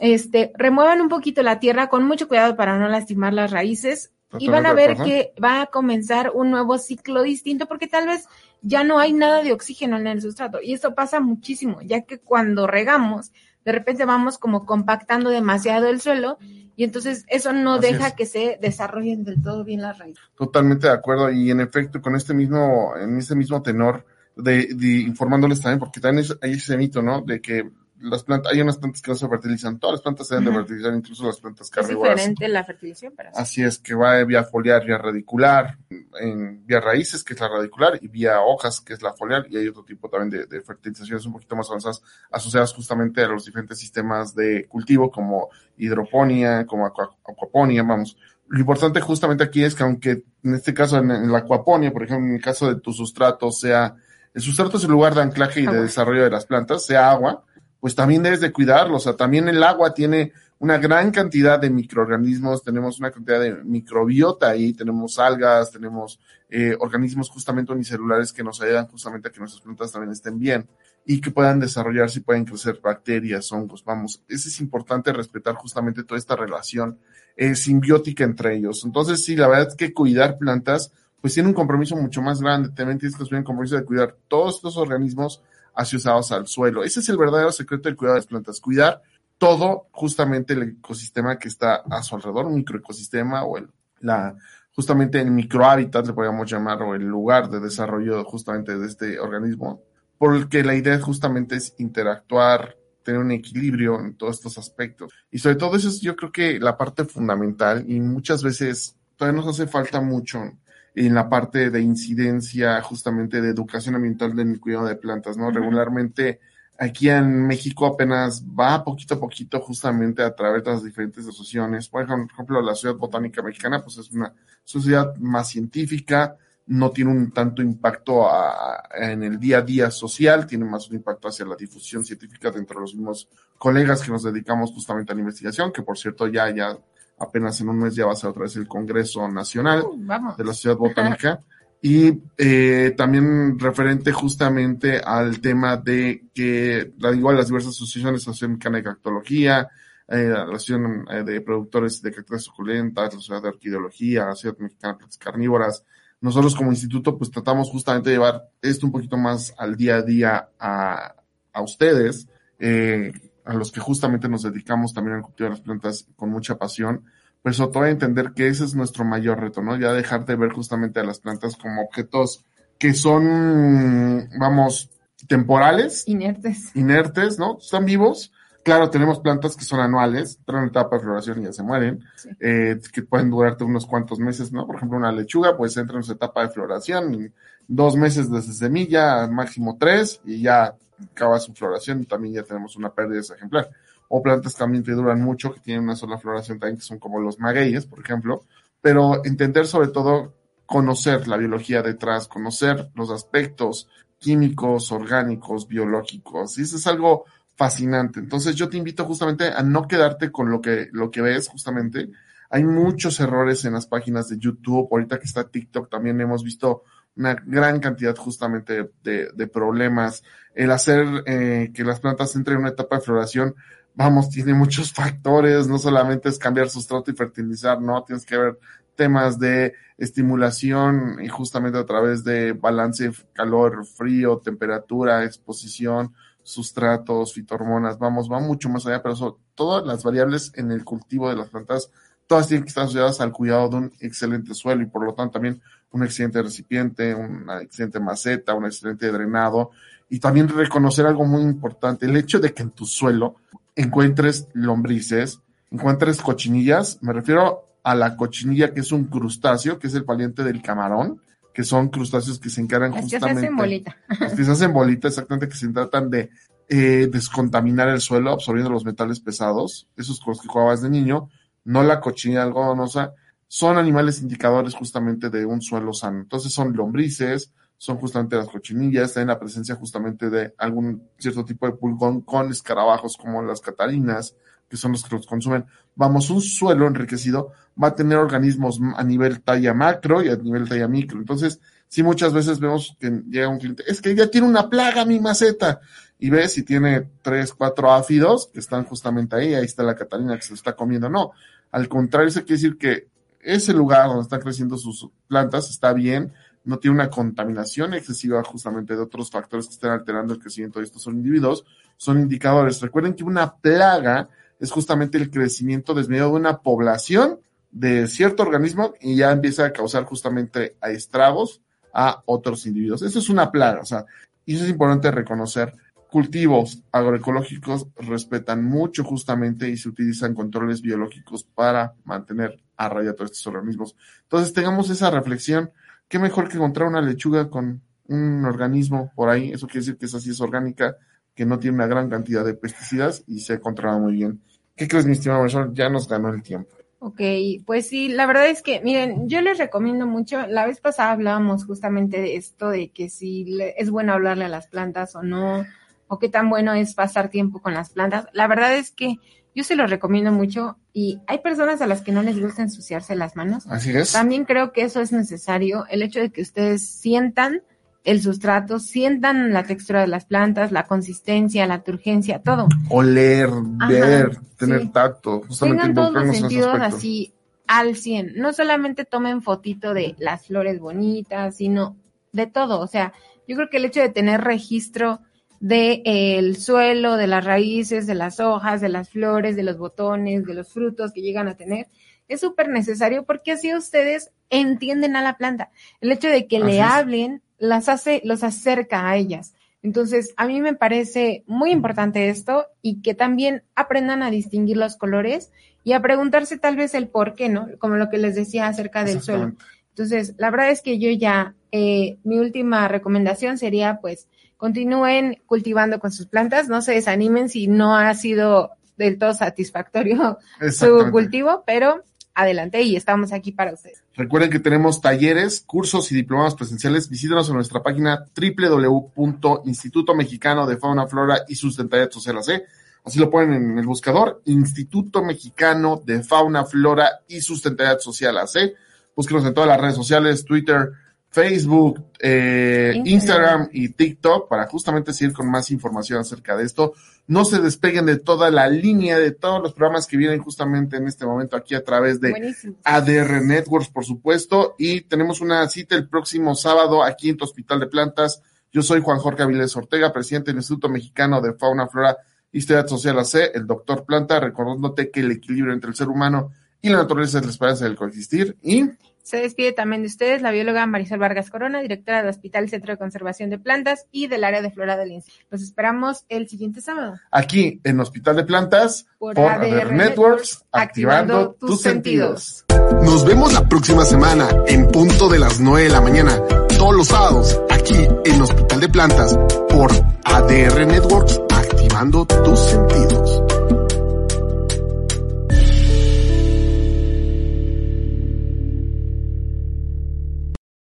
este, 0.00 0.52
remuevan 0.56 1.00
un 1.00 1.08
poquito 1.08 1.42
la 1.42 1.60
tierra 1.60 1.88
con 1.88 2.04
mucho 2.06 2.28
cuidado 2.28 2.56
para 2.56 2.78
no 2.78 2.88
lastimar 2.88 3.32
las 3.32 3.50
raíces 3.50 4.12
y 4.38 4.48
van 4.48 4.64
a 4.64 4.72
ver 4.72 4.96
que 4.96 5.34
va 5.42 5.60
a 5.62 5.66
comenzar 5.66 6.30
un 6.34 6.50
nuevo 6.50 6.78
ciclo 6.78 7.22
distinto 7.22 7.66
porque 7.66 7.86
tal 7.86 8.06
vez 8.06 8.26
ya 8.62 8.82
no 8.82 8.98
hay 8.98 9.12
nada 9.12 9.42
de 9.42 9.52
oxígeno 9.52 9.98
en 9.98 10.06
el 10.06 10.22
sustrato 10.22 10.58
y 10.62 10.72
esto 10.72 10.94
pasa 10.94 11.20
muchísimo 11.20 11.82
ya 11.82 12.00
que 12.02 12.18
cuando 12.18 12.66
regamos 12.66 13.30
de 13.66 13.72
repente 13.72 14.06
vamos 14.06 14.38
como 14.38 14.64
compactando 14.64 15.28
demasiado 15.28 15.88
el 15.88 16.00
suelo 16.00 16.38
y 16.76 16.84
entonces 16.84 17.26
eso 17.28 17.52
no 17.52 17.74
Así 17.74 17.88
deja 17.92 18.06
es. 18.08 18.12
que 18.14 18.24
se 18.24 18.58
desarrollen 18.62 19.22
del 19.24 19.42
todo 19.42 19.62
bien 19.64 19.82
las 19.82 19.98
raíces. 19.98 20.24
Totalmente 20.34 20.86
de 20.86 20.94
acuerdo 20.94 21.30
y 21.30 21.50
en 21.50 21.60
efecto 21.60 22.00
con 22.00 22.16
este 22.16 22.32
mismo, 22.32 22.94
en 22.98 23.18
este 23.18 23.34
mismo 23.36 23.60
tenor 23.62 24.06
de, 24.34 24.68
de 24.74 25.00
informándoles 25.02 25.60
también, 25.60 25.78
porque 25.78 26.00
también 26.00 26.24
es- 26.24 26.38
hay 26.40 26.52
ese 26.52 26.78
mito, 26.78 27.02
¿no? 27.02 27.20
De 27.20 27.42
que 27.42 27.70
las 28.02 28.22
plantas, 28.24 28.52
hay 28.52 28.60
unas 28.60 28.76
plantas 28.78 29.00
que 29.00 29.10
no 29.10 29.14
se 29.16 29.28
fertilizan, 29.28 29.78
todas 29.78 29.94
las 29.94 30.02
plantas 30.02 30.28
se 30.28 30.34
deben 30.34 30.52
de 30.52 30.58
fertilizar, 30.60 30.94
incluso 30.94 31.24
las 31.26 31.40
plantas 31.40 31.66
Es 31.68 31.70
carnívoras. 31.70 32.14
diferente 32.16 32.48
la 32.48 32.64
fertilización, 32.64 33.14
pero 33.16 33.30
sí. 33.30 33.36
Así 33.40 33.62
es, 33.62 33.78
que 33.78 33.94
va 33.94 34.22
vía 34.24 34.44
foliar, 34.44 34.84
vía 34.84 34.98
radicular, 34.98 35.78
en 36.20 36.66
vía 36.66 36.80
raíces, 36.80 37.24
que 37.24 37.34
es 37.34 37.40
la 37.40 37.48
radicular, 37.48 37.98
y 38.02 38.08
vía 38.08 38.40
hojas, 38.40 38.80
que 38.80 38.92
es 38.94 39.02
la 39.02 39.12
foliar, 39.12 39.46
y 39.48 39.56
hay 39.56 39.68
otro 39.68 39.84
tipo 39.84 40.08
también 40.08 40.30
de, 40.30 40.46
de 40.46 40.62
fertilizaciones 40.62 41.24
un 41.26 41.32
poquito 41.32 41.56
más 41.56 41.68
avanzadas, 41.68 42.02
asociadas 42.30 42.72
justamente 42.74 43.22
a 43.22 43.28
los 43.28 43.44
diferentes 43.44 43.78
sistemas 43.78 44.34
de 44.34 44.66
cultivo, 44.68 45.10
como 45.10 45.48
hidroponía, 45.76 46.66
como 46.66 46.86
aqua- 46.86 47.10
aquaponía, 47.28 47.82
vamos. 47.82 48.16
Lo 48.48 48.58
importante 48.60 49.00
justamente 49.00 49.44
aquí 49.44 49.64
es 49.64 49.74
que 49.74 49.82
aunque 49.82 50.24
en 50.42 50.54
este 50.54 50.74
caso, 50.74 50.98
en, 50.98 51.10
en 51.10 51.30
la 51.32 51.38
aquaponía, 51.38 51.92
por 51.92 52.02
ejemplo, 52.02 52.26
en 52.28 52.34
el 52.36 52.42
caso 52.42 52.68
de 52.72 52.80
tu 52.80 52.92
sustrato, 52.92 53.50
sea, 53.50 53.94
el 54.34 54.42
sustrato 54.42 54.76
es 54.76 54.84
el 54.84 54.90
lugar 54.90 55.14
de 55.14 55.22
anclaje 55.22 55.60
y 55.60 55.64
de 55.64 55.68
Agua. 55.70 55.82
desarrollo 55.82 56.24
de 56.24 56.30
las 56.30 56.46
plantas, 56.46 56.84
sea 56.84 57.10
agua, 57.10 57.44
pues 57.82 57.96
también 57.96 58.22
debes 58.22 58.40
de 58.40 58.52
cuidarlo, 58.52 58.98
o 58.98 59.00
sea, 59.00 59.16
también 59.16 59.48
el 59.48 59.60
agua 59.60 59.92
tiene 59.92 60.32
una 60.60 60.78
gran 60.78 61.10
cantidad 61.10 61.58
de 61.58 61.68
microorganismos, 61.68 62.62
tenemos 62.62 63.00
una 63.00 63.10
cantidad 63.10 63.40
de 63.40 63.56
microbiota 63.64 64.50
ahí, 64.50 64.72
tenemos 64.72 65.18
algas, 65.18 65.72
tenemos 65.72 66.20
eh, 66.48 66.76
organismos 66.78 67.28
justamente 67.28 67.72
unicelulares 67.72 68.32
que 68.32 68.44
nos 68.44 68.62
ayudan 68.62 68.86
justamente 68.86 69.26
a 69.26 69.32
que 69.32 69.40
nuestras 69.40 69.64
plantas 69.64 69.90
también 69.90 70.12
estén 70.12 70.38
bien 70.38 70.68
y 71.04 71.20
que 71.20 71.32
puedan 71.32 71.58
desarrollarse 71.58 72.20
y 72.20 72.22
pueden 72.22 72.44
crecer 72.44 72.78
bacterias, 72.80 73.50
hongos, 73.50 73.82
vamos, 73.84 74.22
eso 74.28 74.46
es 74.48 74.60
importante 74.60 75.12
respetar 75.12 75.56
justamente 75.56 76.04
toda 76.04 76.18
esta 76.18 76.36
relación 76.36 77.00
eh, 77.36 77.56
simbiótica 77.56 78.22
entre 78.22 78.54
ellos. 78.54 78.84
Entonces, 78.84 79.24
sí, 79.24 79.34
la 79.34 79.48
verdad 79.48 79.70
es 79.70 79.74
que 79.74 79.92
cuidar 79.92 80.38
plantas, 80.38 80.92
pues 81.20 81.34
tiene 81.34 81.48
un 81.48 81.54
compromiso 81.56 81.96
mucho 81.96 82.22
más 82.22 82.40
grande, 82.40 82.68
también 82.68 83.00
tienes 83.00 83.16
que 83.16 83.24
asumir 83.24 83.40
el 83.40 83.44
compromiso 83.44 83.74
de 83.74 83.84
cuidar 83.84 84.16
todos 84.28 84.54
estos 84.54 84.76
organismos 84.76 85.42
asociados 85.74 86.32
al 86.32 86.46
suelo. 86.46 86.84
Ese 86.84 87.00
es 87.00 87.08
el 87.08 87.16
verdadero 87.16 87.52
secreto 87.52 87.88
del 87.88 87.96
cuidado 87.96 88.14
de 88.14 88.20
las 88.20 88.26
plantas, 88.26 88.60
cuidar 88.60 89.02
todo 89.38 89.88
justamente 89.90 90.52
el 90.54 90.62
ecosistema 90.62 91.38
que 91.38 91.48
está 91.48 91.82
a 91.90 92.02
su 92.02 92.14
alrededor, 92.14 92.46
un 92.46 92.54
microecosistema 92.54 93.44
o 93.44 93.58
el, 93.58 93.68
la, 94.00 94.36
justamente 94.74 95.20
el 95.20 95.30
microhábitat, 95.30 96.06
le 96.06 96.12
podríamos 96.12 96.50
llamar, 96.50 96.82
o 96.82 96.94
el 96.94 97.02
lugar 97.02 97.50
de 97.50 97.60
desarrollo 97.60 98.24
justamente 98.24 98.78
de 98.78 98.86
este 98.86 99.18
organismo, 99.18 99.82
porque 100.18 100.62
la 100.62 100.74
idea 100.74 100.98
justamente 101.00 101.56
es 101.56 101.74
interactuar, 101.78 102.76
tener 103.02 103.20
un 103.20 103.32
equilibrio 103.32 103.98
en 104.00 104.14
todos 104.16 104.36
estos 104.36 104.58
aspectos. 104.58 105.12
Y 105.30 105.38
sobre 105.38 105.56
todo 105.56 105.76
eso 105.76 105.88
es 105.88 106.00
yo 106.00 106.14
creo 106.14 106.30
que 106.30 106.60
la 106.60 106.76
parte 106.76 107.04
fundamental 107.04 107.84
y 107.88 107.98
muchas 108.00 108.42
veces 108.42 108.96
todavía 109.16 109.40
nos 109.40 109.48
hace 109.48 109.66
falta 109.66 110.00
mucho 110.00 110.52
en 110.94 111.14
la 111.14 111.28
parte 111.28 111.70
de 111.70 111.80
incidencia 111.80 112.80
justamente 112.82 113.40
de 113.40 113.48
educación 113.50 113.94
ambiental 113.94 114.38
en 114.38 114.52
el 114.52 114.60
cuidado 114.60 114.86
de 114.86 114.96
plantas, 114.96 115.36
¿no? 115.36 115.50
Regularmente 115.50 116.40
aquí 116.78 117.08
en 117.08 117.46
México 117.46 117.86
apenas 117.86 118.44
va 118.44 118.84
poquito 118.84 119.14
a 119.14 119.20
poquito 119.20 119.60
justamente 119.60 120.22
a 120.22 120.34
través 120.34 120.64
de 120.64 120.70
las 120.72 120.84
diferentes 120.84 121.26
asociaciones. 121.26 121.88
Por 121.88 122.02
ejemplo, 122.02 122.60
la 122.60 122.74
Sociedad 122.74 122.96
Botánica 122.96 123.42
Mexicana, 123.42 123.80
pues 123.82 123.98
es 123.98 124.10
una 124.10 124.34
sociedad 124.64 125.16
más 125.16 125.48
científica, 125.48 126.36
no 126.66 126.90
tiene 126.90 127.10
un 127.10 127.32
tanto 127.32 127.62
impacto 127.62 128.28
a- 128.28 128.82
en 128.94 129.22
el 129.22 129.38
día 129.38 129.58
a 129.58 129.62
día 129.62 129.90
social, 129.90 130.46
tiene 130.46 130.64
más 130.64 130.88
un 130.88 130.96
impacto 130.96 131.28
hacia 131.28 131.44
la 131.44 131.56
difusión 131.56 132.04
científica 132.04 132.50
dentro 132.50 132.76
de 132.76 132.82
los 132.82 132.94
mismos 132.94 133.28
colegas 133.58 134.02
que 134.02 134.10
nos 134.10 134.22
dedicamos 134.22 134.70
justamente 134.72 135.12
a 135.12 135.14
la 135.14 135.20
investigación, 135.22 135.72
que 135.72 135.82
por 135.82 135.98
cierto 135.98 136.26
ya, 136.28 136.50
ya 136.54 136.76
apenas 137.22 137.60
en 137.60 137.68
un 137.68 137.78
mes 137.78 137.94
ya 137.94 138.06
va 138.06 138.12
a 138.12 138.16
ser 138.16 138.30
otra 138.30 138.42
vez 138.42 138.56
el 138.56 138.66
Congreso 138.68 139.26
Nacional 139.28 139.82
Uh, 139.84 140.36
de 140.36 140.44
la 140.44 140.52
Sociedad 140.52 140.76
Botánica. 140.76 141.40
Y 141.84 142.12
eh, 142.38 142.94
también 142.96 143.58
referente 143.58 144.12
justamente 144.12 144.98
al 145.00 145.40
tema 145.40 145.76
de 145.76 146.26
que, 146.32 146.92
la- 146.98 147.10
igual 147.10 147.36
las 147.36 147.48
diversas 147.48 147.70
asociaciones, 147.72 148.20
la 148.20 148.30
Asociación 148.30 148.52
Mexicana 148.52 148.76
de 148.76 148.84
Cactología, 148.84 149.68
eh, 150.06 150.28
la 150.32 150.42
Asociación 150.44 151.04
eh, 151.10 151.24
de 151.24 151.40
Productores 151.40 152.00
de 152.00 152.12
Cactus 152.12 152.44
Suculentas, 152.44 153.06
la 153.14 153.18
Sociedad 153.20 153.42
de 153.42 153.48
Orquideología, 153.48 154.26
la 154.26 154.34
Sociedad 154.36 154.58
Mexicana 154.58 154.92
de 154.92 154.98
Plantas 154.98 155.18
Carnívoras, 155.18 155.84
nosotros 156.20 156.54
como 156.54 156.70
instituto 156.70 157.18
pues 157.18 157.32
tratamos 157.32 157.68
justamente 157.68 158.10
de 158.10 158.14
llevar 158.16 158.44
esto 158.62 158.86
un 158.86 158.92
poquito 158.92 159.16
más 159.16 159.52
al 159.58 159.74
día 159.74 159.96
a 159.96 160.02
día 160.02 160.48
a, 160.60 161.16
a 161.52 161.62
ustedes, 161.62 162.28
eh, 162.60 163.10
a 163.44 163.54
los 163.54 163.72
que 163.72 163.80
justamente 163.80 164.28
nos 164.28 164.42
dedicamos 164.42 164.92
también 164.92 165.16
al 165.16 165.22
cultivo 165.22 165.48
de 165.48 165.54
las 165.56 165.60
plantas 165.60 166.06
con 166.16 166.30
mucha 166.30 166.56
pasión, 166.58 167.04
pues 167.42 167.56
sobre 167.56 167.72
todo 167.72 167.86
entender 167.86 168.32
que 168.34 168.46
ese 168.48 168.64
es 168.64 168.74
nuestro 168.74 169.04
mayor 169.04 169.40
reto, 169.40 169.62
¿no? 169.62 169.76
Ya 169.76 169.92
dejar 169.92 170.24
de 170.26 170.36
ver 170.36 170.52
justamente 170.52 171.00
a 171.00 171.04
las 171.04 171.18
plantas 171.20 171.56
como 171.56 171.82
objetos 171.82 172.44
que 172.78 172.94
son, 172.94 174.28
vamos, 174.38 174.90
temporales, 175.28 176.06
Inertes. 176.08 176.74
inertes, 176.76 177.38
¿no? 177.38 177.58
Están 177.58 177.84
vivos. 177.84 178.32
Claro, 178.64 178.90
tenemos 178.90 179.18
plantas 179.18 179.56
que 179.56 179.64
son 179.64 179.80
anuales, 179.80 180.36
entran 180.38 180.62
en 180.62 180.68
etapa 180.68 180.96
de 180.96 181.02
floración 181.02 181.40
y 181.40 181.44
ya 181.46 181.52
se 181.52 181.64
mueren, 181.64 182.00
Sí. 182.16 182.28
eh, 182.40 182.78
que 182.92 183.02
pueden 183.02 183.28
durarte 183.28 183.64
unos 183.64 183.86
cuantos 183.86 184.20
meses, 184.20 184.52
¿no? 184.52 184.66
Por 184.68 184.76
ejemplo, 184.76 184.98
una 184.98 185.10
lechuga, 185.10 185.56
pues 185.56 185.76
entra 185.76 185.96
en 185.96 186.04
su 186.04 186.12
etapa 186.12 186.42
de 186.42 186.50
floración, 186.50 187.12
y 187.14 187.28
dos 187.66 187.96
meses 187.96 188.30
desde 188.30 188.52
semilla, 188.52 189.26
máximo 189.26 189.76
tres, 189.80 190.20
y 190.24 190.42
ya 190.42 190.76
acaba 191.12 191.38
su 191.40 191.52
floración 191.54 192.04
también 192.04 192.34
ya 192.34 192.42
tenemos 192.42 192.76
una 192.76 192.92
pérdida 192.92 193.14
de 193.14 193.20
ese 193.20 193.34
ejemplar. 193.34 193.70
O 194.08 194.22
plantas 194.22 194.54
también 194.54 194.84
que 194.84 194.92
duran 194.92 195.22
mucho, 195.22 195.52
que 195.54 195.60
tienen 195.60 195.84
una 195.84 195.96
sola 195.96 196.18
floración 196.18 196.58
también, 196.58 196.76
que 196.76 196.84
son 196.84 196.98
como 196.98 197.18
los 197.18 197.38
magueyes, 197.38 197.86
por 197.86 198.00
ejemplo. 198.00 198.44
Pero 198.80 199.24
entender 199.24 199.66
sobre 199.66 199.88
todo, 199.88 200.34
conocer 200.66 201.28
la 201.28 201.36
biología 201.36 201.82
detrás, 201.82 202.28
conocer 202.28 202.90
los 202.94 203.10
aspectos 203.10 203.88
químicos, 204.18 204.92
orgánicos, 204.92 205.66
biológicos. 205.66 206.58
Y 206.58 206.62
eso 206.62 206.76
es 206.76 206.86
algo 206.86 207.24
fascinante. 207.56 208.20
Entonces 208.20 208.54
yo 208.54 208.68
te 208.68 208.76
invito 208.76 209.04
justamente 209.04 209.48
a 209.48 209.62
no 209.62 209.86
quedarte 209.86 210.30
con 210.30 210.50
lo 210.50 210.60
que, 210.60 210.88
lo 210.92 211.10
que 211.10 211.22
ves 211.22 211.48
justamente. 211.48 212.10
Hay 212.50 212.64
muchos 212.64 213.18
errores 213.20 213.64
en 213.64 213.74
las 213.74 213.86
páginas 213.86 214.28
de 214.28 214.38
YouTube. 214.38 214.88
Ahorita 214.90 215.18
que 215.18 215.24
está 215.24 215.48
TikTok 215.48 215.90
también 215.90 216.20
hemos 216.20 216.44
visto 216.44 216.84
una 217.16 217.34
gran 217.34 217.80
cantidad 217.80 218.16
justamente 218.16 218.90
de, 219.02 219.30
de 219.32 219.46
problemas. 219.46 220.22
El 220.54 220.70
hacer 220.70 221.06
eh, 221.26 221.70
que 221.74 221.84
las 221.84 222.00
plantas 222.00 222.34
entren 222.36 222.56
en 222.56 222.62
una 222.62 222.70
etapa 222.70 222.96
de 222.96 223.02
floración, 223.02 223.54
vamos, 223.94 224.30
tiene 224.30 224.54
muchos 224.54 224.92
factores. 224.94 225.68
No 225.68 225.78
solamente 225.78 226.28
es 226.28 226.38
cambiar 226.38 226.68
sustrato 226.68 227.10
y 227.10 227.14
fertilizar, 227.14 227.80
no, 227.80 228.02
tienes 228.04 228.24
que 228.24 228.36
ver 228.36 228.58
temas 228.94 229.38
de 229.38 229.74
estimulación 229.98 231.18
y 231.22 231.28
justamente 231.28 231.78
a 231.78 231.86
través 231.86 232.24
de 232.24 232.52
balance 232.52 233.10
calor, 233.32 233.86
frío, 233.86 234.38
temperatura, 234.38 235.24
exposición, 235.24 236.12
sustratos, 236.42 237.34
fitohormonas, 237.34 237.98
vamos, 237.98 238.30
va 238.30 238.40
mucho 238.40 238.68
más 238.68 238.86
allá, 238.86 239.02
pero 239.02 239.16
sobre 239.16 239.36
todas 239.54 239.86
las 239.86 240.02
variables 240.02 240.52
en 240.56 240.72
el 240.72 240.84
cultivo 240.84 241.28
de 241.28 241.36
las 241.36 241.48
plantas, 241.48 241.90
todas 242.26 242.48
tienen 242.48 242.64
que 242.64 242.68
estar 242.68 242.84
asociadas 242.84 243.20
al 243.20 243.32
cuidado 243.32 243.68
de 243.68 243.76
un 243.76 243.92
excelente 244.00 244.54
suelo 244.54 244.82
y 244.82 244.86
por 244.86 245.04
lo 245.04 245.14
tanto 245.14 245.34
también 245.34 245.62
un 245.92 246.02
excelente 246.02 246.42
recipiente, 246.42 247.14
una 247.14 247.62
excelente 247.62 248.00
maceta, 248.00 248.54
un 248.54 248.66
excelente 248.66 249.10
drenado 249.10 249.70
y 250.08 250.18
también 250.18 250.48
reconocer 250.48 251.06
algo 251.06 251.24
muy 251.24 251.42
importante, 251.42 252.06
el 252.06 252.16
hecho 252.16 252.38
de 252.38 252.52
que 252.52 252.62
en 252.62 252.70
tu 252.70 252.84
suelo 252.84 253.36
encuentres 253.74 254.48
lombrices, 254.52 255.40
encuentres 255.70 256.20
cochinillas, 256.20 256.98
me 257.00 257.12
refiero 257.12 257.64
a 257.82 257.94
la 257.94 258.16
cochinilla 258.16 258.72
que 258.72 258.80
es 258.80 258.92
un 258.92 259.04
crustáceo, 259.04 259.78
que 259.78 259.86
es 259.86 259.94
el 259.94 260.04
pariente 260.04 260.44
del 260.44 260.60
camarón, 260.60 261.20
que 261.52 261.64
son 261.64 261.88
crustáceos 261.88 262.38
que 262.38 262.50
se 262.50 262.60
encargan 262.60 262.92
Las 262.92 263.04
que 263.04 263.10
se 263.10 263.16
justamente 263.16 263.46
hacen 263.46 263.56
bolita. 263.56 263.96
que 264.36 264.44
se 264.44 264.50
hacen 264.50 264.72
bolita, 264.72 265.08
exactamente, 265.08 265.48
que 265.48 265.56
se 265.56 265.68
tratan 265.68 266.10
de 266.10 266.30
eh, 266.68 267.08
descontaminar 267.10 267.88
el 267.88 268.00
suelo 268.00 268.32
absorbiendo 268.32 268.70
los 268.70 268.84
metales 268.84 269.20
pesados, 269.20 269.88
esos 269.96 270.20
con 270.20 270.32
los 270.32 270.40
que 270.40 270.48
jugabas 270.48 270.82
de 270.82 270.90
niño, 270.90 271.28
no 271.64 271.82
la 271.82 272.00
cochinilla 272.00 272.42
algodonosa, 272.42 273.12
son 273.54 273.76
animales 273.76 274.22
indicadores 274.22 274.72
justamente 274.72 275.28
de 275.28 275.44
un 275.44 275.60
suelo 275.60 275.92
sano. 275.92 276.20
Entonces 276.20 276.54
son 276.54 276.74
lombrices, 276.74 277.52
son 277.76 277.98
justamente 277.98 278.34
las 278.34 278.48
cochinillas, 278.48 279.12
también 279.12 279.28
la 279.28 279.38
presencia 279.38 279.74
justamente 279.74 280.30
de 280.30 280.54
algún 280.56 281.06
cierto 281.18 281.44
tipo 281.44 281.66
de 281.66 281.74
pulgón 281.74 282.22
con 282.22 282.50
escarabajos 282.50 283.18
como 283.18 283.42
las 283.42 283.60
catarinas, 283.60 284.34
que 284.70 284.78
son 284.78 284.92
los 284.92 285.04
que 285.04 285.16
los 285.16 285.26
consumen. 285.26 285.66
Vamos, 285.94 286.30
un 286.30 286.40
suelo 286.40 286.86
enriquecido 286.86 287.52
va 287.80 287.88
a 287.88 287.94
tener 287.94 288.16
organismos 288.16 288.80
a 288.96 289.04
nivel 289.04 289.42
talla 289.42 289.74
macro 289.74 290.22
y 290.22 290.30
a 290.30 290.36
nivel 290.36 290.66
talla 290.66 290.88
micro. 290.88 291.18
Entonces, 291.18 291.60
sí 291.88 292.02
muchas 292.02 292.32
veces 292.32 292.58
vemos 292.58 292.96
que 292.98 293.10
llega 293.28 293.48
un 293.48 293.58
cliente, 293.58 293.84
es 293.86 294.00
que 294.00 294.14
ya 294.14 294.28
tiene 294.28 294.46
una 294.46 294.70
plaga 294.70 295.04
mi 295.04 295.20
maceta, 295.20 295.82
y 296.18 296.30
ves 296.30 296.54
si 296.54 296.62
tiene 296.62 297.10
tres, 297.20 297.52
cuatro 297.52 297.92
áfidos 297.92 298.48
que 298.50 298.60
están 298.60 298.84
justamente 298.84 299.36
ahí, 299.36 299.52
ahí 299.52 299.66
está 299.66 299.82
la 299.82 299.94
Catalina 299.94 300.36
que 300.36 300.42
se 300.42 300.54
está 300.54 300.74
comiendo. 300.74 301.10
No, 301.10 301.32
al 301.70 301.88
contrario, 301.88 302.28
eso 302.28 302.40
quiere 302.40 302.54
decir 302.54 302.78
que 302.78 303.11
ese 303.42 303.74
lugar 303.74 304.06
donde 304.08 304.22
están 304.22 304.40
creciendo 304.40 304.78
sus 304.78 305.08
plantas 305.26 305.68
está 305.68 305.92
bien, 305.92 306.32
no 306.64 306.78
tiene 306.78 306.94
una 306.94 307.10
contaminación 307.10 307.92
excesiva 307.94 308.42
justamente 308.44 308.94
de 308.94 309.02
otros 309.02 309.30
factores 309.30 309.66
que 309.66 309.74
estén 309.74 309.90
alterando 309.90 310.32
el 310.32 310.40
crecimiento 310.40 310.78
de 310.78 310.86
estos 310.86 311.06
individuos, 311.08 311.64
son 311.96 312.20
indicadores. 312.20 312.80
Recuerden 312.80 313.14
que 313.14 313.24
una 313.24 313.56
plaga 313.56 314.28
es 314.60 314.70
justamente 314.70 315.18
el 315.18 315.30
crecimiento 315.30 315.92
desmedido 315.92 316.28
de 316.28 316.36
una 316.36 316.58
población 316.58 317.40
de 317.72 318.06
cierto 318.06 318.44
organismo 318.44 318.94
y 319.00 319.16
ya 319.16 319.32
empieza 319.32 319.64
a 319.64 319.72
causar 319.72 320.04
justamente 320.04 320.76
a 320.80 320.90
estragos 320.90 321.60
a 321.92 322.22
otros 322.26 322.64
individuos. 322.66 323.02
Eso 323.02 323.18
es 323.18 323.28
una 323.28 323.50
plaga, 323.50 323.80
o 323.80 323.84
sea, 323.84 324.04
y 324.46 324.54
eso 324.54 324.64
es 324.64 324.70
importante 324.70 325.10
reconocer. 325.10 325.74
Cultivos 326.12 326.82
agroecológicos 326.92 327.86
respetan 327.96 328.62
mucho 328.62 329.02
justamente 329.02 329.70
y 329.70 329.78
se 329.78 329.88
utilizan 329.88 330.34
controles 330.34 330.82
biológicos 330.82 331.42
para 331.42 331.94
mantener 332.04 332.60
a 332.76 332.90
raya 332.90 333.14
todos 333.14 333.30
estos 333.30 333.46
organismos. 333.46 333.96
Entonces 334.24 334.52
tengamos 334.52 334.90
esa 334.90 335.10
reflexión. 335.10 335.70
¿Qué 336.08 336.18
mejor 336.18 336.50
que 336.50 336.58
encontrar 336.58 336.86
una 336.86 337.00
lechuga 337.00 337.48
con 337.48 337.80
un 338.08 338.44
organismo 338.44 339.10
por 339.16 339.30
ahí? 339.30 339.52
Eso 339.52 339.66
quiere 339.66 339.80
decir 339.80 339.96
que 339.96 340.04
esa 340.04 340.20
sí 340.20 340.28
es 340.28 340.40
orgánica, 340.42 340.98
que 341.34 341.46
no 341.46 341.58
tiene 341.58 341.76
una 341.76 341.86
gran 341.86 342.10
cantidad 342.10 342.44
de 342.44 342.52
pesticidas 342.52 343.24
y 343.26 343.40
se 343.40 343.58
controla 343.58 343.96
muy 343.96 344.12
bien. 344.12 344.38
¿Qué 344.76 344.86
crees, 344.86 345.06
mi 345.06 345.12
estimado 345.12 345.40
profesor? 345.40 345.72
Ya 345.72 345.88
nos 345.88 346.06
ganó 346.06 346.28
el 346.28 346.42
tiempo. 346.42 346.76
Ok, 346.98 347.22
pues 347.64 347.88
sí, 347.88 348.08
la 348.08 348.26
verdad 348.26 348.48
es 348.50 348.60
que, 348.60 348.82
miren, 348.82 349.30
yo 349.30 349.40
les 349.40 349.56
recomiendo 349.56 350.06
mucho, 350.06 350.46
la 350.46 350.66
vez 350.66 350.78
pasada 350.78 351.12
hablábamos 351.12 351.64
justamente 351.64 352.20
de 352.20 352.36
esto, 352.36 352.68
de 352.68 352.90
que 352.90 353.08
si 353.08 353.58
es 353.78 353.90
bueno 353.90 354.12
hablarle 354.12 354.44
a 354.44 354.50
las 354.50 354.66
plantas 354.66 355.16
o 355.16 355.22
no, 355.22 355.64
o 356.12 356.18
qué 356.18 356.28
tan 356.28 356.50
bueno 356.50 356.74
es 356.74 356.92
pasar 356.92 357.30
tiempo 357.30 357.62
con 357.62 357.72
las 357.72 357.88
plantas. 357.88 358.26
La 358.34 358.46
verdad 358.46 358.76
es 358.76 358.90
que 358.90 359.16
yo 359.54 359.64
se 359.64 359.76
los 359.76 359.88
recomiendo 359.88 360.30
mucho 360.30 360.76
y 360.92 361.20
hay 361.26 361.38
personas 361.38 361.80
a 361.80 361.86
las 361.86 362.02
que 362.02 362.12
no 362.12 362.22
les 362.22 362.38
gusta 362.38 362.60
ensuciarse 362.60 363.16
las 363.16 363.34
manos. 363.34 363.66
Así 363.66 363.96
es. 363.96 364.12
También 364.12 364.44
creo 364.44 364.72
que 364.72 364.82
eso 364.82 365.00
es 365.00 365.10
necesario, 365.10 365.86
el 365.88 366.02
hecho 366.02 366.20
de 366.20 366.30
que 366.30 366.42
ustedes 366.42 366.86
sientan 366.86 367.62
el 368.04 368.20
sustrato, 368.20 368.78
sientan 368.78 369.54
la 369.54 369.62
textura 369.62 370.02
de 370.02 370.06
las 370.08 370.26
plantas, 370.26 370.70
la 370.70 370.86
consistencia, 370.86 371.66
la 371.66 371.82
turgencia, 371.82 372.42
todo. 372.42 372.68
Oler, 372.90 373.48
ver, 373.88 374.36
tener 374.58 374.82
sí. 374.82 374.88
tacto, 374.88 375.40
Tengan 375.58 375.94
todos 375.94 376.12
los 376.12 376.36
sentidos 376.36 376.78
así 376.78 377.32
al 377.66 377.96
100. 377.96 378.34
No 378.36 378.52
solamente 378.52 379.06
tomen 379.06 379.40
fotito 379.40 379.94
de 379.94 380.14
las 380.18 380.46
flores 380.46 380.78
bonitas, 380.78 381.56
sino 381.56 381.96
de 382.32 382.46
todo. 382.46 382.80
O 382.80 382.86
sea, 382.86 383.14
yo 383.48 383.56
creo 383.56 383.70
que 383.70 383.78
el 383.78 383.86
hecho 383.86 384.00
de 384.00 384.10
tener 384.10 384.42
registro 384.42 385.20
de 385.62 386.02
eh, 386.04 386.38
el 386.38 386.56
suelo, 386.56 387.16
de 387.16 387.28
las 387.28 387.44
raíces, 387.44 388.08
de 388.08 388.16
las 388.16 388.40
hojas, 388.40 388.80
de 388.80 388.88
las 388.88 389.10
flores, 389.10 389.54
de 389.54 389.62
los 389.62 389.78
botones, 389.78 390.44
de 390.44 390.54
los 390.54 390.72
frutos 390.72 391.12
que 391.12 391.22
llegan 391.22 391.46
a 391.46 391.56
tener, 391.56 391.86
es 392.26 392.40
súper 392.40 392.68
necesario 392.68 393.22
porque 393.22 393.52
así 393.52 393.72
ustedes 393.72 394.32
entienden 394.50 395.14
a 395.14 395.22
la 395.22 395.36
planta. 395.36 395.70
El 396.00 396.10
hecho 396.10 396.26
de 396.26 396.48
que 396.48 396.56
Así 396.56 396.66
le 396.66 396.78
es. 396.78 396.82
hablen 396.82 397.42
las 397.58 397.88
hace, 397.88 398.20
los 398.24 398.42
acerca 398.42 399.08
a 399.08 399.16
ellas. 399.16 399.54
Entonces, 399.84 400.34
a 400.36 400.48
mí 400.48 400.60
me 400.60 400.74
parece 400.74 401.44
muy 401.46 401.70
importante 401.70 402.28
esto 402.28 402.66
y 402.82 403.00
que 403.00 403.14
también 403.14 403.62
aprendan 403.76 404.24
a 404.24 404.32
distinguir 404.32 404.76
los 404.76 404.96
colores 404.96 405.52
y 405.84 405.92
a 405.92 406.02
preguntarse 406.02 406.58
tal 406.58 406.74
vez 406.74 406.92
el 406.94 407.06
por 407.06 407.34
qué, 407.34 407.48
¿no? 407.48 407.68
Como 407.78 407.94
lo 407.94 408.10
que 408.10 408.18
les 408.18 408.34
decía 408.34 408.66
acerca 408.66 409.04
del 409.04 409.22
suelo. 409.22 409.52
Entonces, 409.90 410.34
la 410.38 410.50
verdad 410.50 410.70
es 410.70 410.82
que 410.82 410.98
yo 410.98 411.10
ya, 411.10 411.54
eh, 411.70 412.16
mi 412.24 412.38
última 412.40 412.88
recomendación 412.88 413.58
sería, 413.58 414.00
pues, 414.00 414.26
continúen 414.62 415.42
cultivando 415.46 415.98
con 415.98 416.12
sus 416.12 416.26
plantas, 416.26 416.68
no 416.68 416.82
se 416.82 416.92
desanimen 416.92 417.48
si 417.48 417.66
no 417.66 417.96
ha 417.96 418.14
sido 418.14 418.70
del 418.96 419.18
todo 419.18 419.34
satisfactorio 419.34 420.38
su 420.70 421.10
cultivo, 421.10 421.64
pero 421.66 422.04
adelante 422.32 422.80
y 422.82 422.94
estamos 422.94 423.32
aquí 423.32 423.50
para 423.50 423.72
ustedes. 423.72 424.04
Recuerden 424.14 424.50
que 424.50 424.60
tenemos 424.60 425.00
talleres, 425.00 425.62
cursos 425.66 426.12
y 426.12 426.14
diplomados 426.14 426.54
presenciales. 426.54 427.08
Visítenos 427.08 427.48
en 427.48 427.56
nuestra 427.56 427.82
página 427.82 428.24
www.instituto 428.36 430.14
mexicano 430.14 430.64
de 430.68 430.76
fauna, 430.76 431.08
flora 431.08 431.40
y 431.48 431.56
sustentabilidad 431.56 432.12
social 432.12 432.38
AC. 432.38 432.62
Así 433.04 433.18
lo 433.18 433.30
ponen 433.30 433.54
en 433.54 433.78
el 433.78 433.84
buscador, 433.84 434.42
Instituto 434.44 435.24
Mexicano 435.24 436.00
de 436.06 436.22
Fauna, 436.22 436.64
Flora 436.64 437.10
y 437.26 437.40
Sustentabilidad 437.40 437.98
Social 437.98 438.38
AC. 438.38 438.74
Búsquenos 439.16 439.44
en 439.44 439.54
todas 439.54 439.66
las 439.66 439.80
redes 439.80 439.96
sociales, 439.96 440.44
Twitter, 440.44 440.92
Facebook, 441.32 442.04
eh, 442.18 442.92
Instagram. 442.94 443.12
Instagram 443.14 443.68
y 443.72 443.88
TikTok 443.88 444.48
para 444.50 444.66
justamente 444.66 445.14
seguir 445.14 445.34
con 445.34 445.50
más 445.50 445.70
información 445.70 446.20
acerca 446.20 446.54
de 446.54 446.64
esto. 446.64 446.92
No 447.26 447.46
se 447.46 447.58
despeguen 447.58 448.04
de 448.04 448.18
toda 448.18 448.50
la 448.50 448.68
línea, 448.68 449.18
de 449.18 449.30
todos 449.30 449.62
los 449.62 449.72
programas 449.72 450.06
que 450.06 450.18
vienen 450.18 450.42
justamente 450.42 450.98
en 450.98 451.08
este 451.08 451.24
momento 451.24 451.56
aquí 451.56 451.74
a 451.74 451.82
través 451.82 452.20
de 452.20 452.32
Buenísimo. 452.32 452.76
ADR 452.84 453.42
Networks, 453.42 453.88
por 453.88 454.04
supuesto, 454.04 454.74
y 454.78 455.00
tenemos 455.02 455.40
una 455.40 455.66
cita 455.70 455.96
el 455.96 456.06
próximo 456.06 456.54
sábado 456.54 457.02
aquí 457.02 457.30
en 457.30 457.38
tu 457.38 457.44
Hospital 457.44 457.80
de 457.80 457.86
Plantas 457.86 458.42
Yo 458.70 458.82
soy 458.82 459.00
Juan 459.00 459.18
Jorge 459.18 459.42
Avilés 459.42 459.74
Ortega, 459.74 460.12
presidente 460.12 460.50
del 460.50 460.58
Instituto 460.58 460.90
Mexicano 460.90 461.40
de 461.40 461.54
Fauna, 461.54 461.88
Flora 461.88 462.14
y 462.52 462.58
Historia 462.58 462.86
Social 462.86 463.18
AC, 463.18 463.52
el 463.54 463.66
doctor 463.66 464.04
Planta, 464.04 464.38
recordándote 464.38 465.10
que 465.10 465.20
el 465.20 465.30
equilibrio 465.30 465.72
entre 465.72 465.88
el 465.88 465.96
ser 465.96 466.08
humano 466.08 466.52
y 466.82 466.90
la 466.90 466.98
naturaleza 466.98 467.38
es 467.38 467.46
la 467.46 467.52
esperanza 467.52 467.84
del 467.86 467.96
coexistir 467.96 468.54
y... 468.62 468.84
Se 469.22 469.36
despide 469.36 469.72
también 469.72 470.02
de 470.02 470.08
ustedes 470.08 470.42
la 470.42 470.50
bióloga 470.50 470.84
Marisol 470.86 471.18
Vargas 471.18 471.48
Corona, 471.48 471.80
directora 471.80 472.18
del 472.18 472.28
Hospital 472.28 472.68
Centro 472.68 472.92
de 472.92 472.98
Conservación 472.98 473.50
de 473.50 473.58
Plantas 473.58 474.06
y 474.10 474.26
del 474.26 474.42
área 474.42 474.62
de 474.62 474.70
flora 474.70 474.96
del 474.96 475.12
INSE. 475.12 475.30
Los 475.50 475.62
esperamos 475.62 476.24
el 476.28 476.48
siguiente 476.48 476.80
sábado. 476.80 477.20
Aquí 477.30 477.80
en 477.84 478.00
Hospital 478.00 478.36
de 478.36 478.44
Plantas 478.44 479.06
Por 479.18 479.36
por, 479.36 479.50
ADR 479.50 479.64
ADR 479.64 479.92
Networks, 479.92 480.64
activando 480.72 481.56
tus 481.58 481.80
sentidos. 481.80 482.64
Nos 483.02 483.24
vemos 483.24 483.52
la 483.52 483.68
próxima 483.68 484.04
semana 484.04 484.48
en 484.66 484.88
punto 484.88 485.28
de 485.28 485.38
las 485.38 485.60
9 485.60 485.84
de 485.84 485.92
la 485.92 486.00
mañana, 486.00 486.42
todos 486.76 486.94
los 486.96 487.06
sábados, 487.08 487.60
aquí 487.70 488.08
en 488.24 488.42
Hospital 488.42 488.80
de 488.80 488.88
Plantas, 488.88 489.38
por 489.68 489.92
ADR 490.24 490.86
Networks, 490.86 491.40
activando 491.48 492.26
tus 492.26 492.58
sentidos. 492.58 493.51